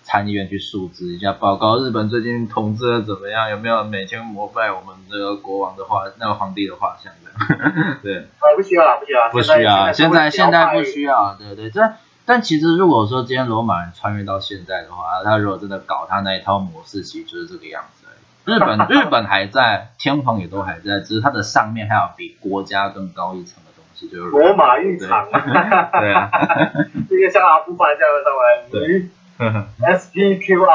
[0.04, 7.30] 参议院去述职一下，报告日本最近统治的怎么样，有没有每天膜拜我们这个国王的画那个皇帝的画像的？
[8.02, 8.18] 对。
[8.18, 9.30] 啊，不需要了，不需要。
[9.32, 11.82] 不需要，现在现在不需要，对对，这。
[12.26, 18.56] 但其实，如果说今天罗马人穿越到现在的话，他如果真的搞他那一套模式，其实就是这个样子而已。
[18.56, 25.28] 日本 日本还在，天皇也都还在，只是它的上面还有比国家更高一层的东西，就是罗马浴场。
[25.32, 26.30] 对啊，
[27.08, 30.68] 这个像阿布凡这样的上来，对，S P Q R。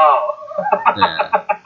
[0.95, 1.60] 对啊。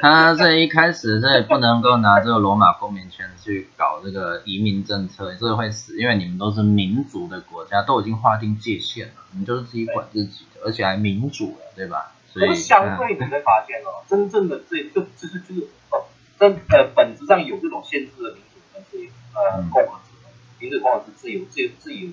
[0.00, 12.12] 他这一开始这也不能够拿这个罗马公民权去搞这个移民政策，这个会死，因为你们都是民族的国家，都已经划定界限了，你们就是自己管自己的，而且还民主了，对吧？
[12.32, 16.04] 所以相对你会发现哦，真正的这就就是就是哦，
[16.38, 18.98] 真呃本质上有这种限制的民主跟这
[19.34, 20.12] 呃共和制，
[20.60, 22.10] 民主共和制自由自由自由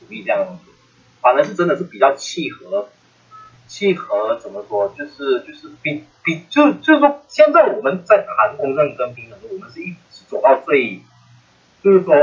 [0.00, 0.72] 主义这样的东西，
[1.20, 2.88] 反而是真的是比较契合。
[3.72, 4.92] 契合怎么说？
[4.98, 11.00] 就是就是比比就就是说，现在我们在谈公正跟平等的时候，我们是一直走到最，
[11.82, 12.14] 就是说，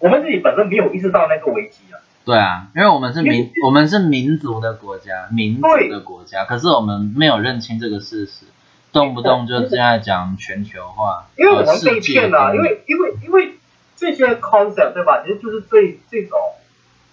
[0.00, 2.02] 我们自己本身没有意识到那个危机啊。
[2.24, 8.46] 对啊，因为我们是民，我们是民族的国家，民族的国家，可是我们没有认清这个事实，
[8.92, 13.54] 动不动就这样讲全球化，因为我们被骗了、啊，因为因为因为
[13.94, 15.22] 这些 concept 对吧？
[15.22, 16.36] 其实就是最这种，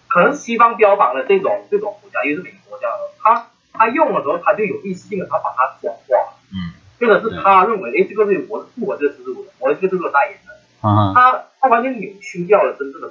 [0.08, 13.10] 可能西方标榜的这种这种国家，因为是美国这样的，他他用的时候他就有意识性的他把它转化，嗯，这个是他认为，哎，这个是我不我这个是我的，我的这个是我代言的，啊、他他完全扭曲掉了真正的。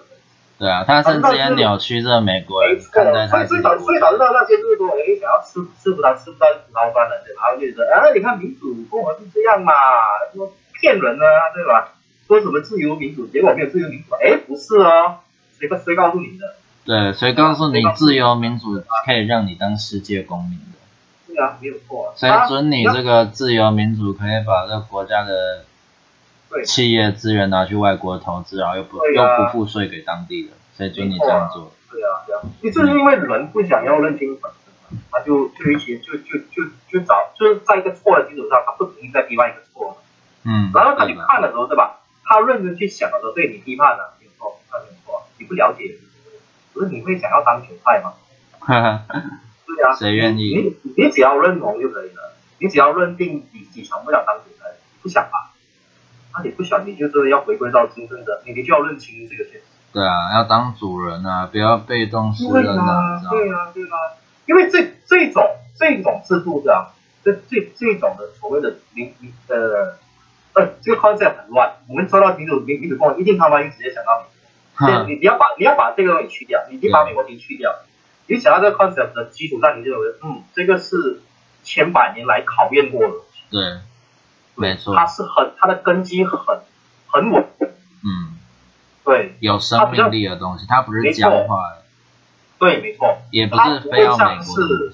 [0.58, 3.46] 对啊，他甚至也扭曲这个美国人看待他。
[3.46, 7.48] 所以导所以导致到那些就是说，哎，想要吃吃不到吃不到葡萄干了，对吧？
[7.48, 9.72] 然后就说，哎，你看民主共和是这样嘛，
[10.34, 11.94] 说骗人呢、啊，对吧？
[12.28, 15.20] 说什么自由民主，结果没有自由民主，哎，不是哦，
[15.58, 16.54] 谁谁告诉你的？
[16.84, 21.34] 对，谁告诉你自由民主可以让你当世界公民的？
[21.34, 22.12] 对啊，没有错。
[22.16, 25.64] 谁准你这个自由民主可以把这个国家的？
[26.66, 31.70] 企业资源拿去外国投资，然后又不、啊、又不付税给当地人，谁准你这样做？
[31.88, 40.02] 对啊，对啊，你就是因为人不想要认清本质，他就就一些就就就就找就是在一个错的基础上，他不停地在批判一个错。
[40.42, 40.72] 嗯。
[40.74, 42.00] 然后他去看的时候，对吧？
[42.24, 45.84] 他认真去想的时候，对你批判了，没有错，他没有错，你不了解，
[46.72, 48.14] 不是你会想要当韭菜吗？
[48.60, 49.04] 哈哈。
[49.66, 49.94] 对啊。
[49.94, 50.76] 谁愿意？
[50.82, 54.66] 你你只要认同就可以了，你只要认定你你想不想当韭菜，
[55.02, 55.52] 不想吧？
[56.34, 59.62] 那你不想，你就是要回归到真正的，你你就要认清这个现实。
[59.92, 63.96] 对啊，要当主人啊，不要被动式的啊，对啊，对啊，
[64.46, 65.44] 因为这这种
[65.76, 66.86] 这种制度这样，
[67.24, 69.96] 这这这种的所谓的民民呃
[70.54, 71.72] 呃，这个 concept 很乱。
[71.88, 74.24] 我们说到民主民民主共和，一定他妈就直接想到
[74.86, 75.04] 美国。
[75.04, 77.74] 你你要把你要把这个东西去掉，你你把美国题去掉，
[78.26, 81.20] 你想到这个 concept 的基础上，你就认为嗯，这个是
[81.62, 83.14] 千百年来考验过的。
[83.50, 83.80] 对。
[84.56, 86.38] 没错，它是很，它的根基很
[87.06, 87.46] 很稳。
[88.04, 88.36] 嗯，
[89.04, 91.82] 对，有生命力的东西，它不是僵化的。
[92.58, 93.22] 对，没错。
[93.30, 94.92] 也不是非要美国的。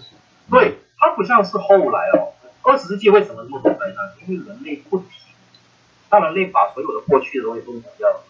[0.52, 3.96] 对，它不像是后来哦，二十世纪为什么这么多灾难？
[4.24, 5.08] 因为人类不停，
[6.10, 8.20] 让人类把所有的过去的东西都抹掉了，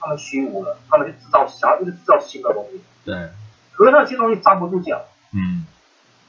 [0.00, 2.80] 他们虚无了，他们就制造想要就是制造新的东西。
[3.04, 3.30] 对。
[3.72, 5.04] 可是那些东西站不住脚。
[5.32, 5.66] 嗯。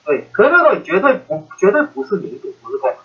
[0.06, 2.98] 对，可是那东西绝对不绝对不是民主，不是共和。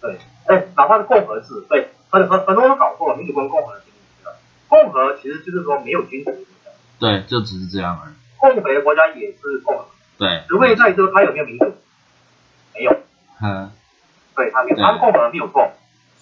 [0.00, 4.36] 对，哎，哪怕是共和制，对，很很很多人搞错了，民主跟共和的定义了。
[4.68, 6.70] 共和其实就是说没有君主的国家。
[6.98, 8.14] 对，就只是这样而已。
[8.38, 9.84] 共和的国家也是共和。
[10.16, 10.42] 对。
[10.48, 11.66] 除非在于说他有没有民主？
[12.74, 12.96] 没有。
[13.42, 13.70] 嗯。
[14.34, 15.70] 对，他没有，他共和没有错。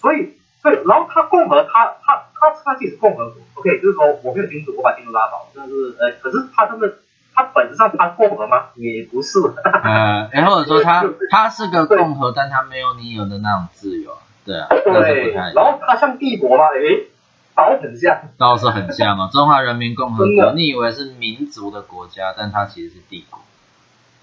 [0.01, 6.93] 所以，对，然后他共和，他他他他自己是共和国，OK，就是说我没有君主，我把君主拉倒，但是，呃，可是他真的。
[7.31, 8.65] 他本质上他共和吗？
[8.75, 9.39] 也不是。
[9.63, 14.11] 呃，然后或者说 他他是个共和，但他没有你有的那种自由。
[14.43, 14.67] 对啊。
[14.69, 15.31] 对。
[15.31, 16.65] 然后他像帝国吗？
[16.65, 17.07] 诶，
[17.55, 18.19] 倒很像。
[18.37, 23.39] 倒是很像哦， 中华人民共和国，你以为是民族的国家，但它其实是帝国。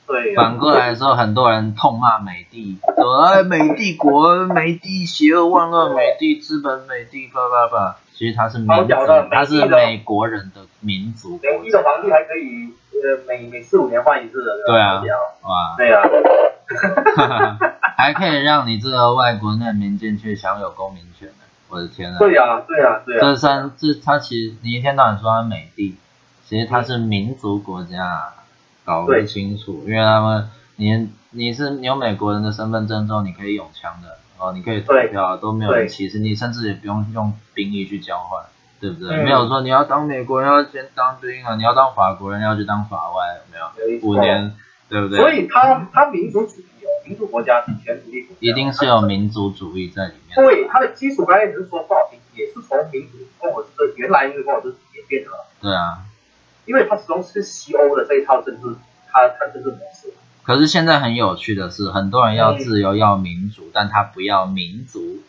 [0.08, 0.34] 对。
[0.34, 7.96] 反过来说，很多人痛骂美帝，说哎美帝国，美帝邪恶万恶，美帝资本，美帝叭叭叭。
[8.16, 8.94] 其实他是民族，
[9.30, 11.38] 它是美国人的民族。
[11.42, 12.72] 美帝的皇帝还可以。
[12.96, 15.02] 呃，每每四五年换一次的，对啊，
[15.42, 16.00] 哇，对啊，
[17.94, 22.18] 还可以让你这个外国难民进去享有公民权呢，我的天啊！
[22.18, 23.20] 对啊，对啊，对啊。
[23.20, 25.96] 这三这他其实你一天到晚说他美帝，
[26.46, 28.32] 其实他是民族国家，
[28.86, 38.44] 搞不清楚，因为他们你你是你有美国人的身份证之后，你可以拥枪的哦，你可以投票，都没有人歧视你，甚至也不用用兵役去交换。
[38.78, 39.16] 对不对？
[39.16, 44.06] 嗯、没有说你要当美国人要先当兵啊，你要当法国人要去当法外，有没有？
[44.06, 44.52] 五年，
[44.90, 45.18] 对不对？
[45.18, 50.36] 所以他他民族主义哦，民族国家主权独立国家，一定是有民族主义在里面。
[50.36, 55.30] 对，它的基础概念只是说不好听，也是从民族共和制原来那个共和制演变的。
[55.62, 56.04] 对啊，
[56.66, 58.76] 因为它始终是西欧的这一套政治，
[59.10, 60.12] 它它政治模式。
[60.46, 65.22] 可是现在很有趣的是，很多人要自由、嗯、要民主，但他不要民族，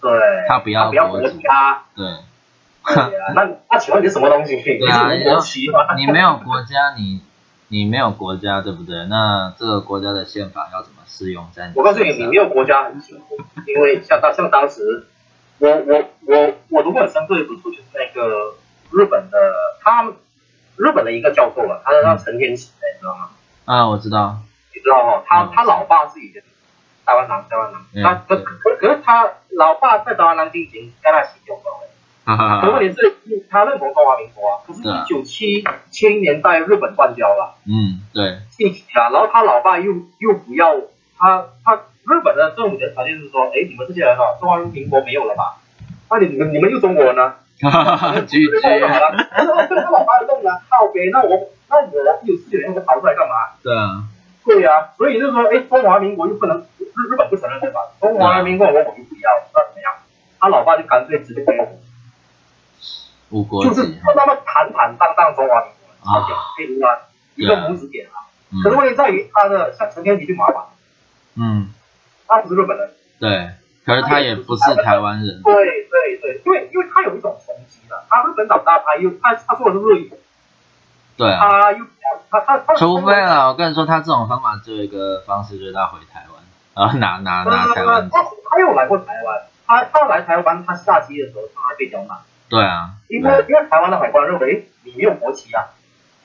[0.00, 0.10] 对，
[0.46, 2.06] 他不要国家，对。
[3.34, 4.56] 那那请问你什么东西？
[4.60, 5.40] 对啊，你有
[5.96, 7.22] 你没有国家，你
[7.68, 9.06] 你没有国家，对不对？
[9.06, 11.72] 那这个国家的宪法要怎么适用在你？
[11.76, 15.06] 我告诉你，你没有国家很辛苦，因为像当像当时，
[15.58, 18.56] 我我我我读过很深刻的读书，就是那个
[18.90, 19.38] 日本的
[19.80, 20.12] 他
[20.76, 23.30] 日本的一个教授了，他叫陈天启，你知道吗？
[23.64, 24.36] 啊，我知道。
[24.74, 25.22] 你知道哦？
[25.26, 26.42] 他他老爸是以前
[27.04, 31.72] 台湾人，台湾人，他可可可是他老爸在台湾人进行跟他行动的。
[32.60, 37.56] 可问题是，他认同中华民国啊，可是一九七七零年代日本断交了。
[37.66, 38.38] 嗯，对。
[38.50, 40.74] 近期啊，然后他老爸又又不要
[41.18, 45.58] 他他日本的政府的条件是说，哎，你们这些人啊，中华民国没有了吧？
[46.10, 47.34] 那你们你们又中国人呢？
[47.62, 48.88] 哈哈哈，拒绝了。
[48.88, 53.56] 然 后他老爸弄了，靠北，那我那我有事情要逃出来干嘛？
[53.62, 54.04] 对啊。
[54.44, 57.80] 对呀，所以就是说，哎，中华民国又不能日日本不承认对吧？
[58.00, 59.94] 中华民国我我就不要，那怎么样？
[60.40, 61.68] 他老爸就干脆直接给我。
[63.30, 66.88] 无国就是不那么坦坦荡荡中华民国，超屌，可以吗？
[67.36, 68.26] 一个拇指点啊。
[68.64, 70.64] 可是问题在于他的像陈天吉就麻烦。
[71.36, 71.70] 嗯。
[72.26, 72.90] 他不是日本人。
[73.20, 73.50] 对。
[73.86, 75.40] 可是他也不是台湾人。
[75.42, 80.12] 对对对，因为因为他有一种冲击的，他日本长大，他又他他说的是日语。
[81.16, 81.40] 对啊。
[81.40, 81.84] 他又
[82.30, 82.74] 他他他。
[82.74, 86.42] 除非啊，我跟你说，他这种方法只有一个方式，就是他回台湾，
[86.74, 88.08] 然后拿拿拿台湾。
[88.10, 92.18] 他他有来过台湾，他他来台湾，他下机的时候他还被刁难。
[92.48, 92.90] 对啊。
[93.08, 95.64] 因为因为台湾的海关认为你没有国旗啊，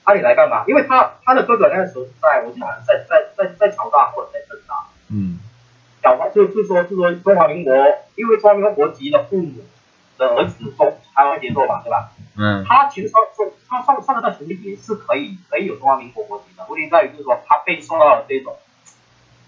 [0.05, 0.63] 那你来干嘛？
[0.67, 4.75] 因为他他的哥哥那个时候是在我记得好像在在在在朝大或者在政大。
[5.09, 5.39] 嗯。
[6.33, 7.73] 就就说就说中华民国，
[8.15, 9.61] 因为中华民国国籍的父母
[10.17, 12.11] 的儿子中台湾接受嘛，对吧？
[12.37, 12.63] 嗯。
[12.65, 18.55] 他其实上上他上上个代权利也是可以可以有中华民国国籍的，问题在于就是说他被送到了这种，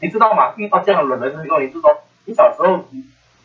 [0.01, 0.53] 你知道吗？
[0.57, 2.86] 遇到这样的人的时候，你是说你小时候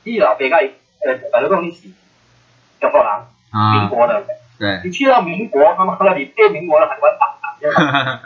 [0.04, 1.88] 你老别个呃在那种历史，
[2.80, 3.80] 叫做哪？
[3.80, 4.24] 民国的。
[4.58, 4.80] 对。
[4.84, 8.20] 你去到民国，他妈的你被民国的海关打，对吧？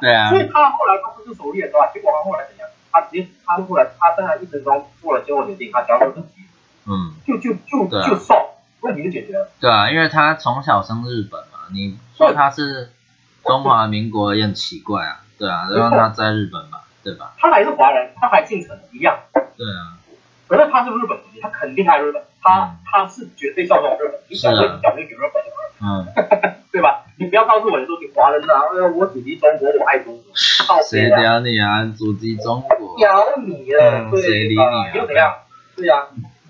[0.00, 0.30] 对啊。
[0.30, 1.90] 所以他后来他不是首领，对吧？
[1.92, 2.68] 结果他后来怎样？
[2.92, 6.53] 他直接，他后来，他在他一生中做了最后决定，他交出自己，嗯，
[7.26, 8.36] 就就就就送，
[8.80, 9.50] 问题就解决了。
[9.60, 12.90] 对啊，因为他从小生日本嘛，你说他是
[13.44, 17.34] 中华民国也很奇怪啊，对啊，就让他在日本嘛，对吧？
[17.38, 19.18] 他还是华人，他还进城一样。
[19.32, 19.98] 对啊。
[20.46, 25.50] 可是他是日本人，他肯定爱日本，他他是绝对效忠日本，你讲对，你讲对给日本的，
[25.80, 27.02] 嗯， 对吧？
[27.16, 28.60] 你不要告诉我你说你华人啊，
[28.94, 30.82] 我祖籍中国，我爱中国。
[30.82, 31.86] 谁屌你啊？
[31.96, 32.94] 祖籍中国。
[32.98, 34.92] 屌你了，对，谁理你啊？
[34.94, 35.34] 又怎样？
[35.76, 36.06] 对呀，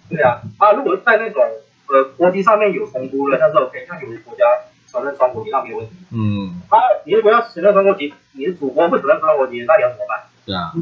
[0.09, 0.41] 对啊。
[0.59, 1.43] 啊，如果在那种
[1.89, 4.45] 呃国籍上面有冲突了，但是 OK，像有些国家
[4.91, 5.95] 承认双国籍，那没有问题。
[6.13, 6.61] 嗯。
[6.69, 10.23] 啊，你如果要承认双国籍，你的祖国不承认双国籍，那你要怎么办？
[10.45, 10.73] 对啊。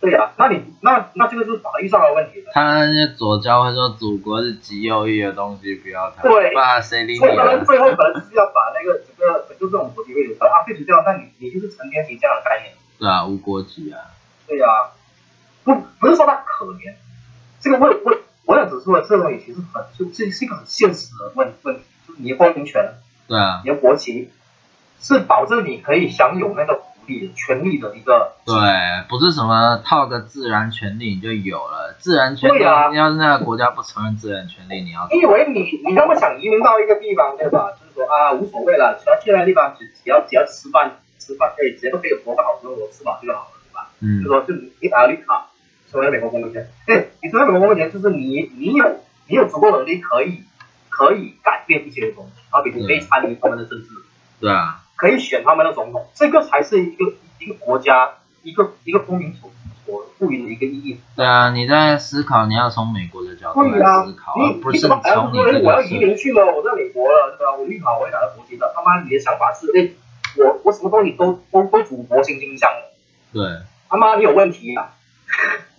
[0.00, 2.44] 对呀，那你那那这个是法律上的问题。
[2.52, 6.22] 他那些左交会说祖国是极右翼的东西，不要谈。
[6.22, 6.54] 对。
[6.54, 7.18] 把谁理你？
[7.20, 12.74] 最后最后可能是要把那个整个就这种国籍位置啊废除掉，那你你就是成天吉这样的概念。
[12.98, 14.12] 对啊，无国籍啊。
[14.46, 14.66] 对呀，
[15.64, 16.92] 不不是说他可怜，
[17.62, 18.14] 这个我我
[18.46, 22.94] 我想指出的这个东西其实很就这是一个很现实的问问题，就是你的公民权。
[23.28, 23.62] 对啊。
[23.64, 24.30] 你的国旗
[25.00, 27.32] 是保证你可以享有那个福利。
[27.36, 28.54] 权利的一个对，
[29.10, 32.60] 不是什么套个自然权利你就有了自然权利。
[32.60, 37.72] 对啊，你要是那个国家不承认自然权利，你要你以为你你那么想移民到一个地方对吧？
[37.72, 43.90] 就是说啊无所谓了，只要去那个地方只只要只要吃饭吃饭可以直接都可以活个好生活，吃饱就好了对吧？
[44.00, 45.48] 嗯，就说就你你拿了绿卡
[45.92, 46.66] 成为美国公民权，
[47.34, 50.44] 对，你成为美国公民权就是你你有你有足够能力可以
[50.88, 53.88] 可以改变一些东西，好比你可以参与他们的政治。
[54.40, 54.80] 对啊。
[54.96, 58.12] 可以选他们的总统，这个才是一个一个国家
[58.44, 59.50] 一个一个公民所
[59.84, 61.00] 所赋予的一个意义。
[61.16, 64.96] 对啊，你在思考，你要从美国的角度来思考，啊、而不是从
[65.32, 65.66] 你这个。
[65.66, 67.56] 我要移民去了，我在美国了，对吧？
[67.58, 69.90] 我绿卡我也拿到国籍了，他妈你的想法是，哎，
[70.36, 73.42] 我我什么东西都都都祖国心倾向荣。
[73.42, 73.62] 对。
[73.88, 74.94] 他妈你有问题啊？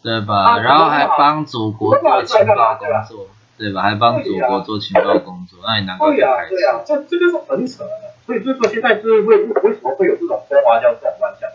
[0.06, 0.60] 对吧？
[0.60, 3.28] 然后还帮祖国做情报工作，
[3.58, 3.82] 对吧？
[3.82, 7.90] 还帮祖国做情报工作，那你难怪对啊，对啊，这这就是很扯的。
[8.28, 11.50] 所以就是说，现在就是为为什么会有这种中华教这种乱象？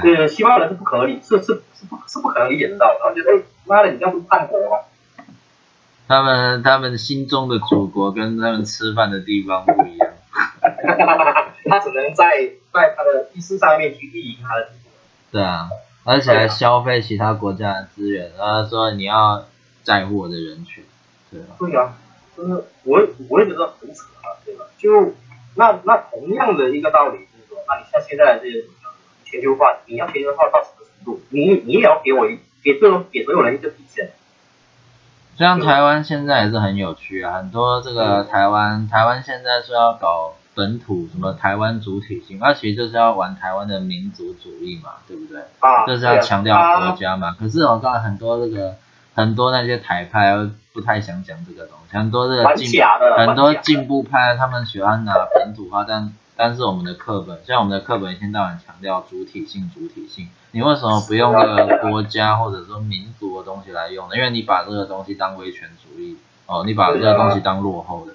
[0.00, 4.78] 对，西方人是不可理，是是是不是不可能理解得到的，然后觉得哎，妈的，你这样不是叛国吗？
[6.08, 10.08] 他们他们心中的祖国跟他们吃饭的地方不一样。
[11.68, 14.92] 他只能在在他的意识上面去意淫他的祖国。
[15.30, 15.68] 对啊，
[16.04, 19.44] 而且还消费其他国家的资源，然后说你要
[19.82, 20.84] 在乎我的人权，
[21.30, 21.46] 对啊。
[21.58, 21.94] 对啊，
[22.36, 24.64] 就是我我也觉得很扯啊，对吧？
[24.78, 25.14] 就。
[25.54, 28.64] 那那同样的一个道理就是说，那你像现在的这些
[29.22, 31.20] 全球化，你要全球化到什么程度？
[31.28, 34.12] 你你也要给我一给所有给所有人一个底线。
[35.36, 45.40] 像台湾现在也是很有趣啊，很多这个台湾台湾现在说要搞本土什么台湾主体性，那其实就是要玩台湾的民族主义嘛，对不对？
[45.60, 47.28] 啊，就是要强调国家嘛。
[47.28, 48.74] 啊、可是我告诉很多这个
[49.14, 50.36] 很多那些台派
[50.74, 52.82] 不太想讲这个东西，很多这个进
[53.16, 64.16] 很多进步派他们喜欢拿本土化，但但是我们的课本，像我们的课本一天到晚强调主体性，主体性，你为什么不用这个国家或者说民族的东西来用呢？
[64.16, 68.12] 因为你把这个东西当威权主义哦，你把这个东西当落后的。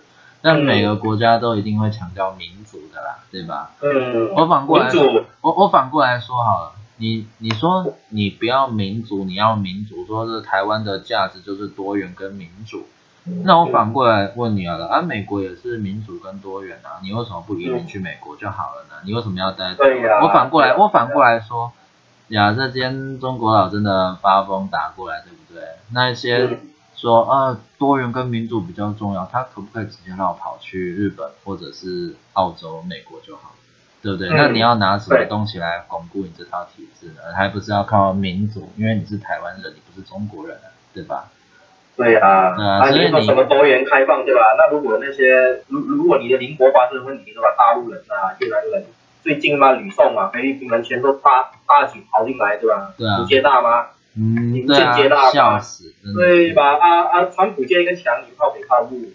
[0.48, 3.72] 但每个国家都一定会强调民主的啦，对吧？
[3.82, 4.34] 嗯。
[4.34, 4.90] 我反过来，
[5.42, 12.88] 我我反过来说好了，你你说你不要民主，你要民主，说是台湾的价值就是多元跟民主。
[13.44, 18.96] 那我反过来问你了，啊，美国也是民主跟多元啊，你为什么不移民去美国就好了呢？
[19.04, 19.76] 你为什么要待在？
[19.76, 20.24] 对呀。
[20.24, 21.74] 我反过来，我反过来说，
[22.30, 25.62] 呀，这今天中国佬真的发疯打过来，对不对？
[25.92, 26.58] 那一些
[26.98, 33.54] 说啊，多元跟民主比较重要，他可不可以直接让我跑去日本或者是澳洲、美国就好，
[34.02, 34.30] 对不对？
[34.30, 37.22] 那你要拿什么东西来巩固你这套体制呢？
[37.36, 38.70] 还不是要靠民主？
[38.76, 41.26] 因为你是台湾人，你不是中国人啊，对吧？
[41.96, 44.42] 对啊，啊，你说什么多元开放，对吧？
[44.58, 47.50] 那如果那些，如如果你的邻国发生问题，对吧？
[47.58, 48.86] 大陆人啊，越南人，
[49.22, 52.92] 最近嘛，吕宋嘛，菲律宾人全都大大举跑进来，对吧？
[52.98, 53.20] 对啊。
[53.20, 53.86] 你接纳吗？
[54.20, 56.76] 嗯，你接纳笑死，对吧？
[56.76, 59.12] 啊啊，川普建一个墙，你靠北靠路。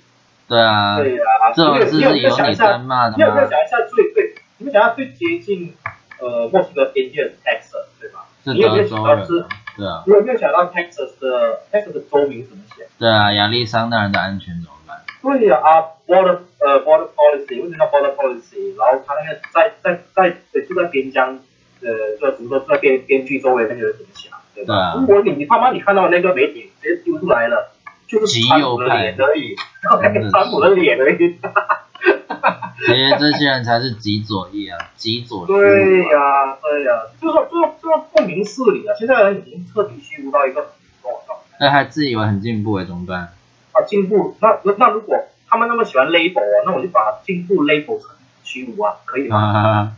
[0.49, 0.97] 对啊。
[0.99, 1.51] 对啊。
[1.55, 3.15] 这种事是有你在骂的吗？
[3.17, 4.35] 你有没有想一下最最？
[4.59, 5.75] 你们想要最接近
[6.21, 8.27] 呃墨西哥边界的 Texas，对吧？
[8.45, 9.27] 是德州人。
[9.77, 10.05] 对啊。
[10.07, 12.87] 你有没有想到 Texas 的 Texas 的州名怎么写？
[12.99, 15.03] 对啊，亚利桑那人的安全怎么办？
[15.23, 18.77] 对呀啊，border 呃 border policy，为什么叫 border policy？
[18.77, 20.37] 然后他那个在在在
[20.69, 21.41] 就在边疆
[21.81, 24.39] 呃，就怎么说在边边区周围那个人怎么想？
[24.55, 24.95] 对吧？
[24.99, 27.73] 如果你你他妈你看到那个媒体直接丢出来了，
[28.07, 29.57] 就是川普的脸而已，
[30.31, 31.39] 川普的脸而已。
[32.85, 35.47] 其 实这些人才是极左翼啊，极左。
[35.47, 40.73] 对呀对呀，就是说就是就是不明事理啊，现在人已经彻底虚无到一个。
[41.61, 43.33] 那还自以为很进步诶，怎么办？
[43.73, 44.37] 啊，进步？
[44.41, 45.17] 那那那如果
[45.49, 48.09] 他们那么喜欢 label 啊，那我就把进步 label 成
[48.43, 49.93] 虚无啊，可以吗？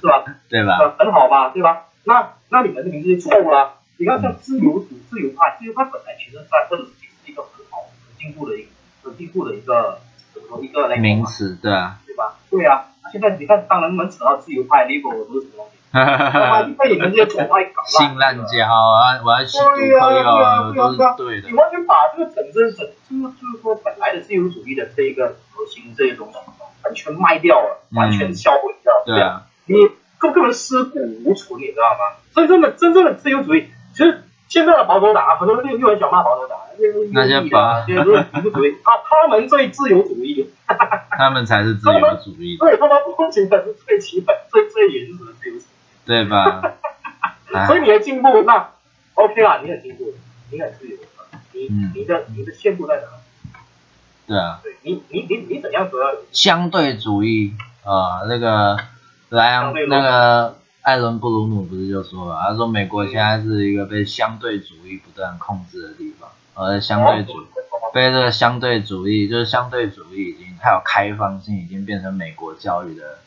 [0.00, 0.24] 是吧？
[0.48, 0.78] 对吧？
[0.80, 1.82] 呃，很好吧，对吧？
[2.04, 3.74] 那那你们的名字就错了。
[3.98, 6.90] 你看像自由主、自由派，自由派本来其实在或者是
[7.30, 8.68] 一个很好、很进步的一个、
[9.04, 10.00] 很进步的一个
[10.32, 12.36] 怎么说一个名词，对啊，对吧？
[12.50, 12.86] 对啊。
[13.12, 15.76] 现在你看，当人们扯到自由派 label 都是什么东西？
[15.92, 18.08] 哈哈哈哈被你们这些左派搞烂。
[18.08, 21.48] 性滥交啊，我要吸毒可以啊，都是对的。
[21.48, 26.38] 你完全把这个整真整，就是就是说本来的自由主义的这一个核心这些东西，
[26.84, 28.92] 完全卖掉了，完全销毁掉。
[29.04, 29.42] 对啊。
[29.66, 29.76] 你
[30.18, 32.16] 根根本尸骨无存，你知道吗？
[32.34, 36.58] 真正的真正的自由主义，其实现在的保守党啊，很多人又又很想骂保守党，
[37.12, 40.50] 那些保，就是自由主义， 他他们最自由主义，
[41.10, 42.56] 他们才是自由主义。
[42.58, 45.64] 对，他们不仅仅是最基本、 最最原始的自由主义。
[46.04, 46.60] 对吧？
[47.66, 48.70] 所以你的进步那
[49.14, 50.12] OK 啦，你很进步，
[50.50, 50.96] 你很自由，
[51.52, 53.02] 你你的你的限度在哪？
[54.26, 54.58] 对啊。
[54.62, 56.00] 对你你你你怎样说？
[56.32, 57.52] 相对主义
[57.84, 58.76] 啊，那个
[59.28, 67.46] 莱昂那个艾伦布鲁姆不是就说了，他说美国现在是一个被相对主义不断控制的地方，而相对主
[67.92, 73.18] 被这个相对主义就是相对主义已经还有开放性已经变成美国教育的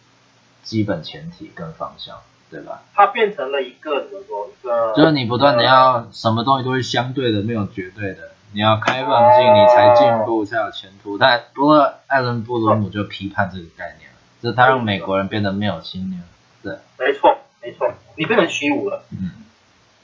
[0.64, 2.18] 基本前提跟方向。
[2.48, 2.84] 对吧？
[2.94, 4.48] 它变成了一个怎么说？
[4.48, 8.20] 一个就是你不断的要什么东西都是相对的，没有绝对的。
[8.54, 11.18] 你要开放性，你才进步，才有前途。
[11.18, 16.22] 但不过艾伦布鲁姆就批判这个概念了，就是他让美国人变得没有信念。
[16.62, 17.36] 对，没错，
[17.66, 19.04] 没错，你变成虚无了。
[19.12, 19.32] 嗯。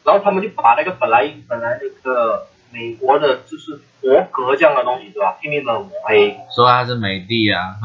[0.04, 2.48] 然后他们就把那个本来本来那个。
[2.74, 5.36] 美国的就是国格这样的东西，对吧？
[5.42, 7.76] 拼命的抹黑，说他是美帝啊，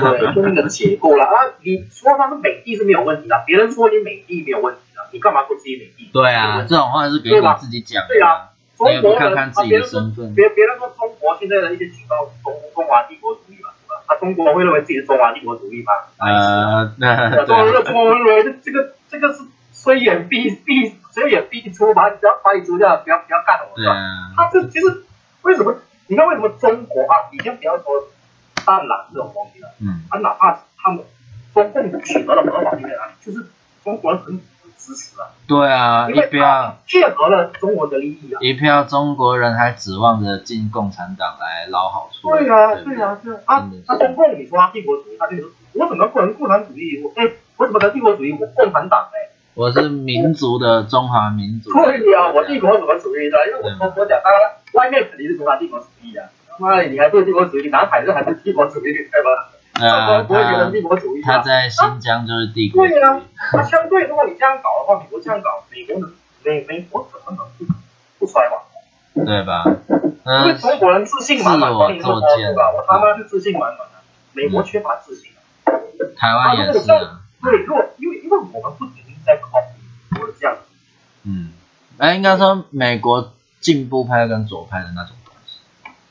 [0.00, 1.52] 对，拼命的解构了 啊！
[1.62, 6.08] 你说他是美帝是没有问题的，别人说你美帝没有问题的，你干嘛说自己美帝？
[6.14, 8.48] 对啊，这种话是给我自己讲的，对啊，
[8.78, 14.00] 中国人看看自己的身份，别别人说中国现在的一些举报中中华帝国主义嘛，是吧？
[14.06, 15.92] 啊中国会认为自己是中华帝国主义吗？
[16.16, 19.44] 呃， 那中国中国认为这个这个是。
[19.74, 23.94] 虽远必必，虽远必出，把不要把你逐掉，不要不要干了，对吧？
[24.36, 25.04] 他这其实
[25.40, 25.74] 为什么？
[26.06, 27.26] 你看为什么中国啊？
[27.32, 27.86] 你先不要说
[28.64, 31.02] 当然这种东西了，嗯，啊，哪怕他们
[31.52, 33.10] 中共取得了合法地位啊？
[33.24, 33.44] 就是
[33.82, 34.40] 中国人很
[34.76, 35.26] 支持啊。
[35.48, 38.38] 对啊，一票切合了中国的利益啊。
[38.40, 42.30] 一票中国人还指望着进共产党来捞好处。
[42.30, 43.40] 对啊，对啊，对啊。
[43.46, 47.02] 啊，他中共你说他帝国主义，他就是我怎么不能共产主义？
[47.02, 47.32] 我哎，
[47.62, 48.32] 我怎么能帝国主义？
[48.32, 49.30] 我共产党哎。
[49.54, 51.70] 我是民族的中华民族。
[51.72, 53.38] 对呀，我帝国什么主义的？
[53.46, 54.40] 因为我说我讲，当然
[54.72, 56.26] 外面肯定是中华帝国主义啊。
[56.58, 57.68] 妈的，你还是帝国主义？
[57.68, 59.30] 南海这还是帝国主义，对吧？
[59.80, 61.22] 呃，不会觉得帝国主义。
[61.22, 62.98] 他在新疆就是帝国主义。
[62.98, 63.20] 对呀，
[63.52, 67.72] 那相对如果你这样搞的话，美国这样搞，美国的美美国怎么能不
[68.18, 68.60] 不衰亡？
[69.24, 69.62] 对吧？
[70.42, 71.76] 因为中国人自信满满，自
[72.10, 72.72] 我作贱吧？
[72.72, 74.02] 我他妈是自信满满的，
[74.32, 75.30] 美国缺乏自信。
[76.16, 76.80] 台湾也是。
[77.42, 78.86] 对，如果因为因为我们不。
[79.24, 80.56] 在 copy 我这样，
[81.22, 81.52] 嗯，
[81.96, 85.60] 哎，应该说美国进步派跟左派的那种东西，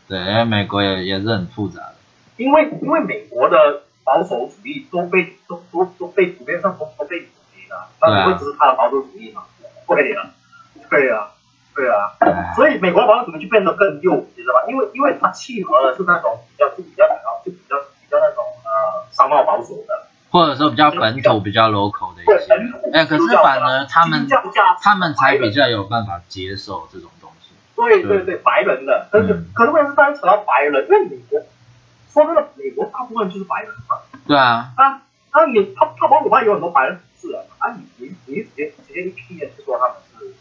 [0.08, 1.96] 对，因为美国也也是很复杂的。
[2.38, 9.44] 因为因为美国的保守主义都被都都都被普遍上都都被普及了，那不会只是他的保守主义嘛？
[9.86, 10.32] 会啊，
[10.90, 11.32] 对啊，
[11.76, 12.16] 对啊。
[12.56, 14.64] 所以美国保守主义就变得更右，你知道吧？
[14.70, 17.04] 因为因为它契合的是那种比较就比较
[17.44, 20.08] 就比较比较那种呃商贸保守的。
[20.32, 22.54] 或者说比较本土、比较 local 的一些，
[22.94, 24.26] 哎，可是反而他们
[24.82, 27.52] 他们才比较有办法接受这种东西。
[27.76, 31.42] 对对对，白人的，可是可是问题是当扯到白人，因为美国
[32.14, 33.98] 说真的，美国大部分就是白人嘛。
[34.26, 34.72] 对啊。
[34.78, 35.02] 啊
[35.32, 40.34] 啊，你他他包括他有很多白人是啊，啊你你你直接直接一批人就说他们是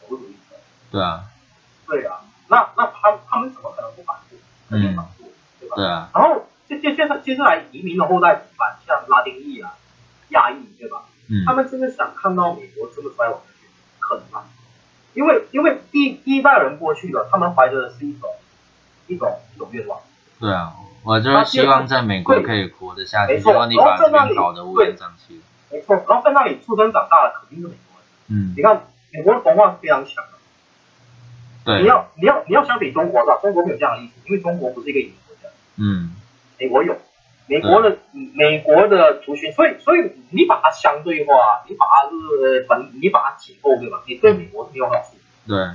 [0.00, 0.56] 种族主义者。
[0.90, 1.24] 对啊。
[1.86, 4.38] 对啊，那那他他们怎么可能不反对？
[4.70, 4.96] 嗯。
[5.60, 5.76] 对吧？
[5.76, 6.08] 对啊。
[6.14, 6.46] 然后。
[6.70, 8.78] 接接现在接下来移民的后代怎么办？
[8.86, 9.74] 像拉丁裔啊、
[10.28, 11.02] 亚裔，对吧？
[11.28, 11.42] 嗯。
[11.44, 13.44] 他们真的想看到美国这么衰亡的
[13.98, 14.44] 可能吗？
[15.14, 18.30] 因为因为第第一代人过去了，他们怀着的是一种
[19.08, 19.98] 一种一种愿望。
[20.38, 25.42] 对啊，我就是希望在美国可以活得下去，希望你把这边搞得乌烟瘴气。
[25.72, 28.06] 没错，然后在那里出生长大的肯定是美国人。
[28.28, 28.54] 嗯。
[28.56, 28.80] 你看，
[29.12, 30.38] 美国的文化是非常强的。
[31.64, 31.82] 对。
[31.82, 35.48] 你要你要你要相比中国的话，中国没有这样的意思，因为中国不是一个移民国家。
[35.76, 36.14] 嗯。
[36.60, 36.96] 美国有，
[37.46, 44.02] 美国的美国的族群，所以所以你把它相对化，你把它是本，你把它解构对吧？
[44.06, 45.16] 你对美国是没有好处。
[45.48, 45.70] 对，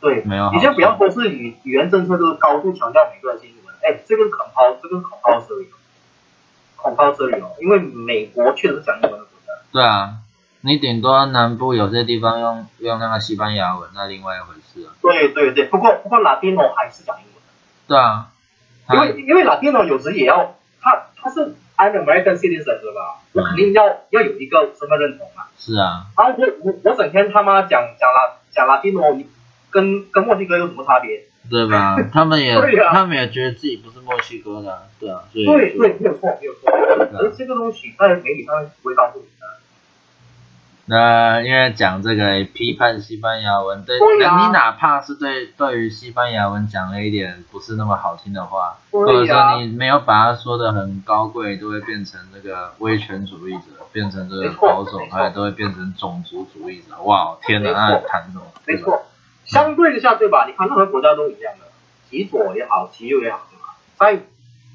[0.00, 0.50] 对，没有。
[0.52, 9.52] 你先不要说是语语言政策，就是高度强调美国的新闻，哎，这个 compulsory，这个 compulsory，compulsory 哦，因为美国确实是讲英文的国家。
[9.70, 10.14] 对啊，
[10.62, 14.96] 你顶多南部有些地方用用那个西班牙文，那另外一回事啊。
[15.02, 17.40] 对对对，不过不过拉丁语还是讲英文的。
[17.86, 18.30] 对啊。
[18.92, 23.20] 因为因为 Latino 有时也要他他是 I'm American citizen 对吧？
[23.32, 25.44] 我肯定要要有一个身份认同嘛。
[25.58, 26.06] 是啊。
[26.14, 29.24] 啊我我我整天他妈讲讲拉讲 Latino，
[29.70, 31.22] 跟跟墨西哥有什么差别？
[31.48, 31.96] 对吧？
[32.12, 32.54] 他们也
[32.90, 35.22] 他们也觉得自己不是墨西哥的，对啊。
[35.32, 36.70] 对对，没有错没有错。
[37.18, 39.46] 而这个东西在媒体上不会告诉你的。
[40.88, 53.62] 那因为讲这个批判西班牙文，对，你哪怕是对对于西班牙文讲了一点不是那么好听的话，或者说你没有把它说的很高贵，都会变成这个威权主义者，
[53.92, 57.02] 变成这个保守派，都会变成种族主义者。
[57.02, 58.42] 哇，天哪，那谈什么？
[58.64, 59.06] 没错，
[59.44, 60.46] 相对一下对吧？
[60.46, 61.66] 你看任何国家都一样的，
[62.08, 63.76] 极左也好，极右也好，对吧？
[63.98, 64.24] 在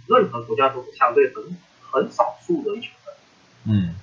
[0.08, 1.58] 任何国家都是相对很
[1.90, 3.16] 很少数的一群人。
[3.64, 3.96] 嗯，